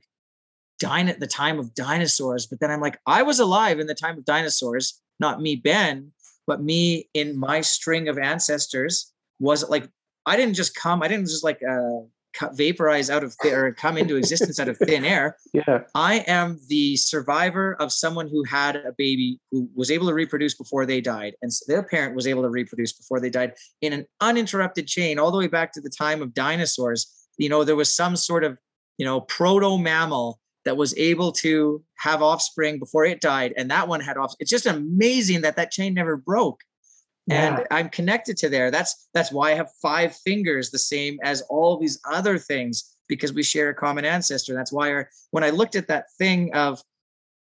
[0.78, 2.46] dine at the time of dinosaurs.
[2.46, 6.12] But then I'm like, I was alive in the time of dinosaurs, not me, Ben,
[6.46, 9.88] but me in my string of ancestors was like
[10.26, 11.02] I didn't just come.
[11.02, 12.06] I didn't just like uh,
[12.52, 15.36] vaporize out of or come into existence out of thin air.
[15.52, 15.84] Yeah.
[15.94, 20.54] I am the survivor of someone who had a baby who was able to reproduce
[20.54, 23.94] before they died, and so their parent was able to reproduce before they died in
[23.94, 27.10] an uninterrupted chain all the way back to the time of dinosaurs.
[27.38, 28.58] You know, there was some sort of
[28.98, 33.88] you know proto mammal that was able to have offspring before it died, and that
[33.88, 34.34] one had off.
[34.38, 36.60] It's just amazing that that chain never broke
[37.30, 41.42] and i'm connected to there that's that's why i have five fingers the same as
[41.42, 45.50] all these other things because we share a common ancestor that's why our, when i
[45.50, 46.80] looked at that thing of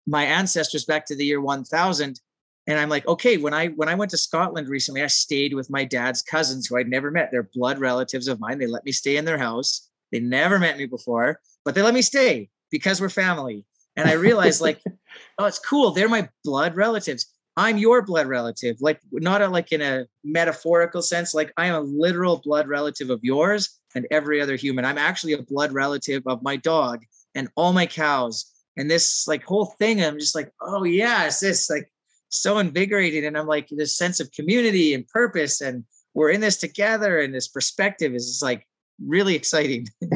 [0.07, 2.19] my ancestors back to the year 1000
[2.67, 5.69] and I'm like, okay, when I when I went to Scotland recently, I stayed with
[5.69, 7.29] my dad's cousins who I'd never met.
[7.31, 8.59] They're blood relatives of mine.
[8.59, 9.89] They let me stay in their house.
[10.11, 13.65] They never met me before, but they let me stay because we're family.
[13.95, 14.81] And I realized like,
[15.37, 15.91] oh, it's cool.
[15.91, 17.30] They're my blood relatives.
[17.61, 21.35] I'm your blood relative, like not a, like in a metaphorical sense.
[21.35, 24.83] Like I am a literal blood relative of yours and every other human.
[24.83, 27.03] I'm actually a blood relative of my dog
[27.35, 28.51] and all my cows.
[28.77, 31.91] And this like whole thing, I'm just like, oh yeah, it's this like
[32.29, 33.25] so invigorating.
[33.25, 35.83] And I'm like this sense of community and purpose, and
[36.15, 37.19] we're in this together.
[37.19, 38.65] And this perspective is just like
[39.05, 39.87] really exciting.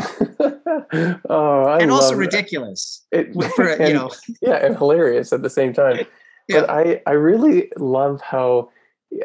[1.30, 3.06] oh, I and also ridiculous.
[3.12, 4.10] It, for, and, you know,
[4.41, 6.08] yeah, and hilarious at the same time.
[6.48, 6.62] Yeah.
[6.62, 8.70] But I, I really love how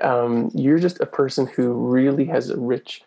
[0.02, 3.02] um, you're just a person who really has a rich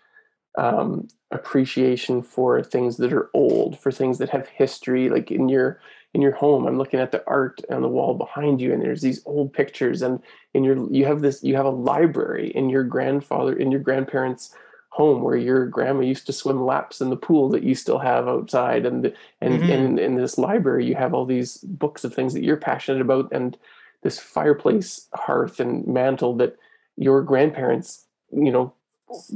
[0.57, 5.09] um, appreciation for things that are old, for things that have history.
[5.09, 5.79] Like in your
[6.13, 9.01] in your home, I'm looking at the art on the wall behind you, and there's
[9.01, 10.21] these old pictures, and
[10.53, 14.53] in your you have this you have a library in your grandfather in your grandparents'
[14.89, 18.27] home where your grandma used to swim laps in the pool that you still have
[18.27, 19.69] outside, and and Mhm.
[19.69, 23.29] and in this library you have all these books of things that you're passionate about,
[23.31, 23.57] and
[24.03, 26.57] this fireplace hearth and mantle that
[26.97, 28.73] your grandparents you know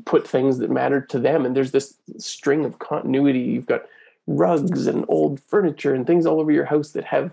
[0.05, 1.45] put things that mattered to them.
[1.45, 3.39] And there's this string of continuity.
[3.39, 3.84] You've got
[4.26, 7.32] rugs and old furniture and things all over your house that have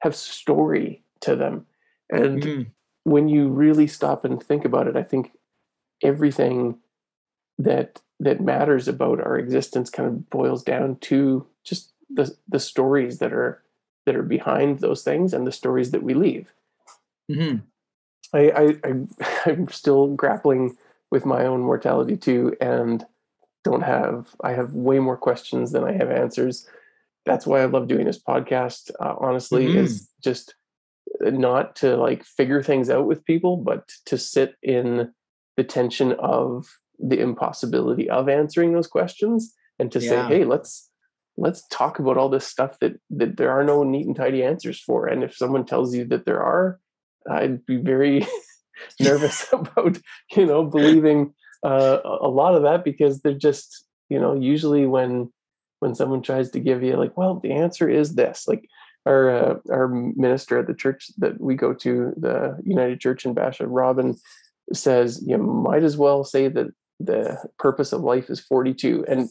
[0.00, 1.66] have story to them.
[2.10, 2.66] And Mhm.
[3.04, 5.32] when you really stop and think about it i think
[6.02, 6.78] everything
[7.58, 13.18] that that matters about our existence kind of boils down to just the the stories
[13.18, 13.62] that are
[14.06, 16.52] that are behind those things and the stories that we leave
[17.30, 17.62] Mhm.
[18.32, 19.06] I, I, I
[19.50, 20.76] I'm still grappling
[21.10, 23.04] with my own mortality too, and
[23.62, 26.68] don't have I have way more questions than I have answers.
[27.24, 28.90] That's why I love doing this podcast.
[29.00, 29.76] Uh, honestly, Mhm.
[29.76, 30.54] is just
[31.20, 35.12] not to like figure things out with people, but to sit in
[35.56, 36.66] the tension of
[36.98, 40.90] the impossibility of answering those questions, and to say, hey, let's
[41.36, 44.80] let's talk about all this stuff that that there are no neat and tidy answers
[44.80, 45.06] for.
[45.06, 46.80] And if someone tells you that there are,
[47.30, 48.26] I'd be very
[49.00, 49.98] nervous about
[50.36, 55.32] you know believing uh, a lot of that because they're just you know usually when
[55.80, 58.68] when someone tries to give you like well the answer is this like
[59.06, 63.34] our uh, our minister at the church that we go to the United Church in
[63.34, 64.16] Basha Robin
[64.72, 66.68] says you might as well say that
[67.00, 69.28] the purpose of life is 42 and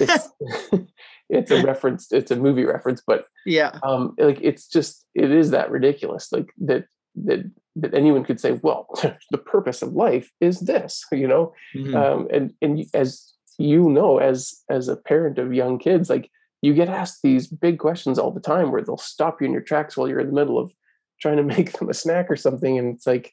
[0.00, 0.28] it's
[1.28, 3.78] it's a reference it's a movie reference but Yeah.
[3.82, 6.86] um like it's just it is that ridiculous like that
[7.26, 8.86] that that anyone could say well
[9.30, 11.94] the purpose of life is this you know Mhm.
[11.94, 16.30] um and and as you know as as a parent of young kids like
[16.62, 19.62] you get asked these big questions all the time where they'll stop you in your
[19.62, 20.72] tracks while you're in the middle of
[21.20, 23.32] trying to make them a snack or something and it's like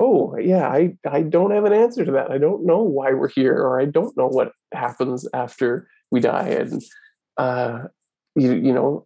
[0.00, 3.28] oh yeah i i don't have an answer to that i don't know why we're
[3.28, 6.82] here or i don't know what happens after we die and
[7.38, 7.84] uh
[8.36, 9.04] you you know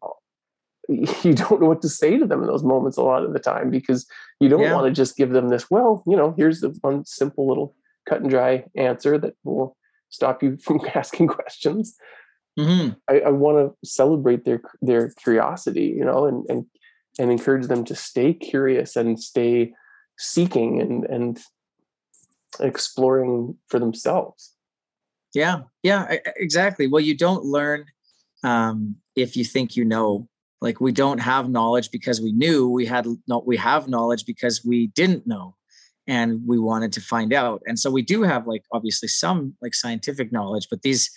[1.23, 3.39] you don't know what to say to them in those moments a lot of the
[3.39, 4.07] time because
[4.41, 4.75] you don't Yeah.
[4.75, 7.75] want to just give them this well you know here's the one simple little
[8.09, 9.77] cut and dry answer that will
[10.09, 11.95] stop you from asking questions
[12.59, 12.97] Mhm.
[13.09, 16.65] i, I want to celebrate their their curiosity you know and and
[17.19, 19.73] and encourage them to stay curious and stay
[20.17, 21.39] seeking and and
[22.61, 24.55] exploring for themselves
[25.35, 26.87] Yeah, yeah, exactly.
[26.89, 27.85] Well, you don't learn
[28.43, 30.27] um, if you think you know.
[30.61, 33.47] Like we don't have knowledge because we knew we had not.
[33.47, 35.55] We have knowledge because we didn't know,
[36.07, 37.63] and we wanted to find out.
[37.67, 41.11] And so we do have like obviously some like scientific knowledge, but these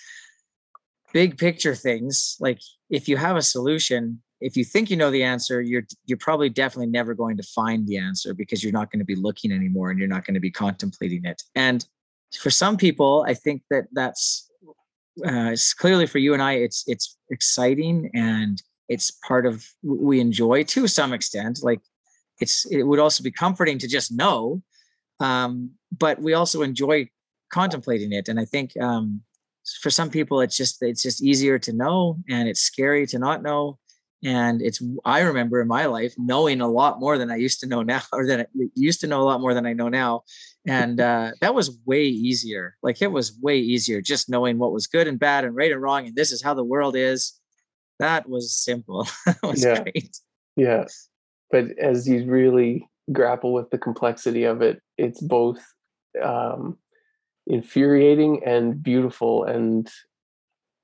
[1.11, 5.23] big picture things, like if you have a solution, if you think you know the
[5.23, 8.99] answer, you're you're probably definitely never going to find the answer because you're not going
[8.99, 11.41] to be looking anymore and you're not going to be contemplating it.
[11.55, 11.85] And
[12.39, 14.49] for some people, I think that that's
[15.25, 16.53] uh, it's clearly for you and I.
[16.53, 18.61] It's it's exciting and
[18.91, 21.59] it's part of we enjoy to some extent.
[21.63, 21.79] Like
[22.41, 24.61] it's it would also be comforting to just know,
[25.21, 27.09] um, but we also enjoy
[27.53, 28.27] contemplating it.
[28.27, 29.21] And I think um,
[29.81, 33.41] for some people, it's just it's just easier to know, and it's scary to not
[33.41, 33.79] know.
[34.23, 37.67] And it's I remember in my life knowing a lot more than I used to
[37.67, 40.23] know now, or than I used to know a lot more than I know now
[40.67, 44.85] and uh, that was way easier like it was way easier just knowing what was
[44.85, 47.40] good and bad and right and wrong and this is how the world is
[48.01, 49.83] that was simple that was Yeah.
[49.83, 50.17] great
[50.55, 50.85] Yeah.
[51.49, 55.59] But as you really grapple with the complexity of it, it's both
[56.21, 56.77] um,
[57.47, 59.87] infuriating and beautiful and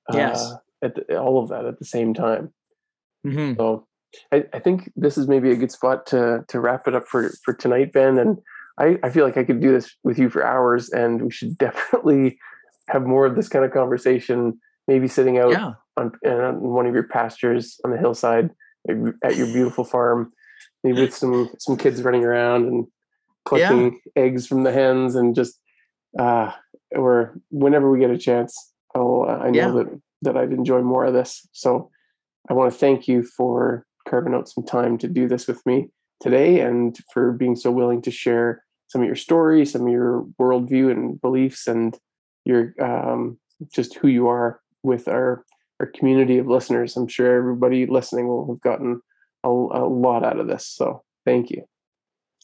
[0.10, 0.54] uh, Yes.
[0.82, 2.54] at the, all of that at the same time.
[3.26, 3.56] Mhm.
[3.58, 3.88] So
[4.32, 7.30] I, I think this is maybe a good spot to to wrap it up for
[7.44, 8.18] for tonight, Ben.
[8.18, 8.38] And
[8.80, 11.58] I, I feel like I could do this with you for hours, and we should
[11.66, 12.38] definitely
[12.88, 14.60] have more of this kind of conversation.
[14.88, 15.74] Maybe sitting out yeah.
[15.98, 18.52] On, on one of your pastures on the hillside
[19.24, 20.32] at your beautiful farm,
[20.84, 22.88] maybe with some some kids running around and
[23.46, 24.24] collecting yeah.
[24.24, 25.60] eggs from the hens, and just
[26.20, 26.52] uh,
[26.96, 29.84] or whenever we get a chance, I'll, uh, I know yeah.
[29.84, 31.48] that that I'd enjoy more of this.
[31.52, 31.92] So
[32.50, 35.90] I want to thank you for carving out some time to do this with me
[36.22, 40.26] today and for being so willing to share some of your story, some of your
[40.40, 41.98] worldview and beliefs, and
[42.46, 43.38] your um,
[43.74, 45.44] just who you are with our
[45.80, 46.96] our community of listeners.
[46.98, 49.02] I'm sure everybody listening will have gotten
[49.44, 50.66] a, a lot out of this.
[50.66, 51.68] So thank you.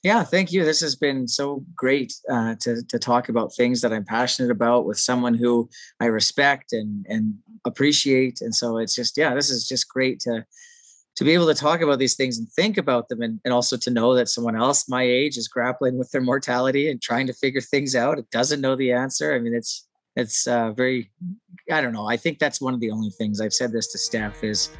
[0.03, 0.65] Yeah, thank you.
[0.65, 4.86] This has been so great uh, to to talk about things that I'm passionate about
[4.86, 5.69] with someone who
[6.01, 8.41] I respect and and appreciate.
[8.41, 10.45] And so it's just yeah, this is just great to
[11.15, 13.77] to be able to talk about these things and think about them and, and also
[13.77, 17.34] to know that someone else my age is grappling with their mortality and trying to
[17.34, 21.11] figure things out it doesn't know the answer i mean it's it's uh, very
[21.72, 23.97] i don't know i think that's one of the only things i've said this to
[23.97, 24.72] staff is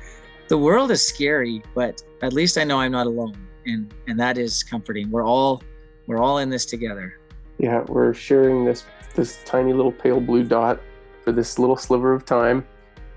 [0.47, 4.38] the world is scary but at least i know i'm not alone and and that
[4.38, 5.61] is comforting we're all
[6.07, 7.19] we're all in this together
[7.59, 10.79] yeah we're sharing this this tiny little pale blue dot
[11.23, 12.65] for this little sliver of time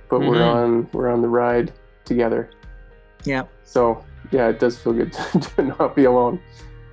[0.09, 0.29] but mm-hmm.
[0.29, 1.73] we're on we're on the ride
[2.05, 2.51] together
[3.27, 3.45] yeah.
[3.64, 6.41] So yeah, it does feel good to, to not be alone.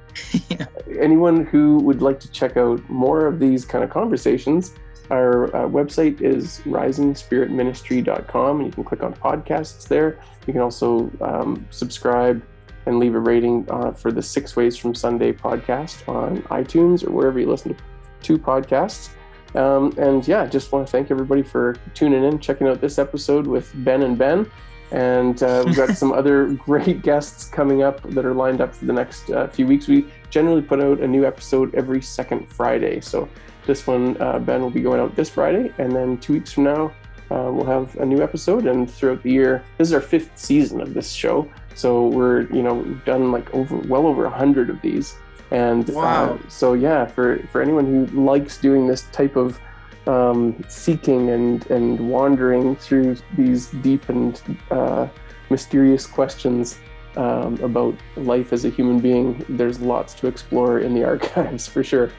[0.49, 0.65] yeah.
[0.99, 4.73] Anyone who would like to check out more of these kind of conversations,
[5.11, 10.19] our uh, website is risingspiritministry.com, and you can click on podcasts there.
[10.47, 12.41] You can also um, subscribe
[12.85, 17.11] and leave a rating uh, for the Six Ways from Sunday podcast on iTunes or
[17.11, 17.81] wherever you listen to,
[18.23, 19.09] to podcasts.
[19.55, 23.45] Um, and yeah, just want to thank everybody for tuning in, checking out this episode
[23.45, 24.49] with Ben and Ben.
[24.91, 28.85] And uh, we've got some other great guests coming up that are lined up for
[28.85, 29.87] the next uh, few weeks.
[29.87, 32.99] We generally put out a new episode every second Friday.
[33.01, 33.29] So
[33.65, 35.73] this one, uh, Ben, will be going out this Friday.
[35.77, 36.93] And then two weeks from now,
[37.31, 38.67] uh, we'll have a new episode.
[38.67, 41.49] And throughout the year, this is our fifth season of this show.
[41.75, 45.15] So we're, you know, we've done like over, well over a hundred of these.
[45.51, 49.59] And uh, so, yeah, for, for anyone who likes doing this type of
[50.07, 54.41] um, seeking and, and wandering through these deep and
[54.71, 55.07] uh,
[55.49, 56.79] mysterious questions
[57.15, 61.83] um, about life as a human being, there's lots to explore in the archives for
[61.83, 62.11] sure.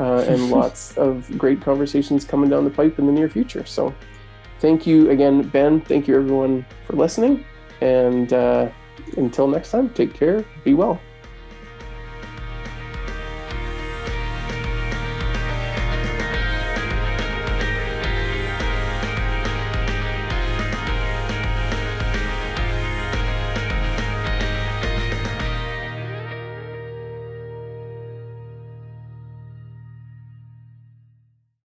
[0.00, 3.64] Uh, and lots of great conversations coming down the pipe in the near future.
[3.64, 3.94] So,
[4.60, 5.80] thank you again, Ben.
[5.80, 7.44] Thank you, everyone, for listening.
[7.80, 8.70] And uh,
[9.16, 11.00] until next time, take care, be well.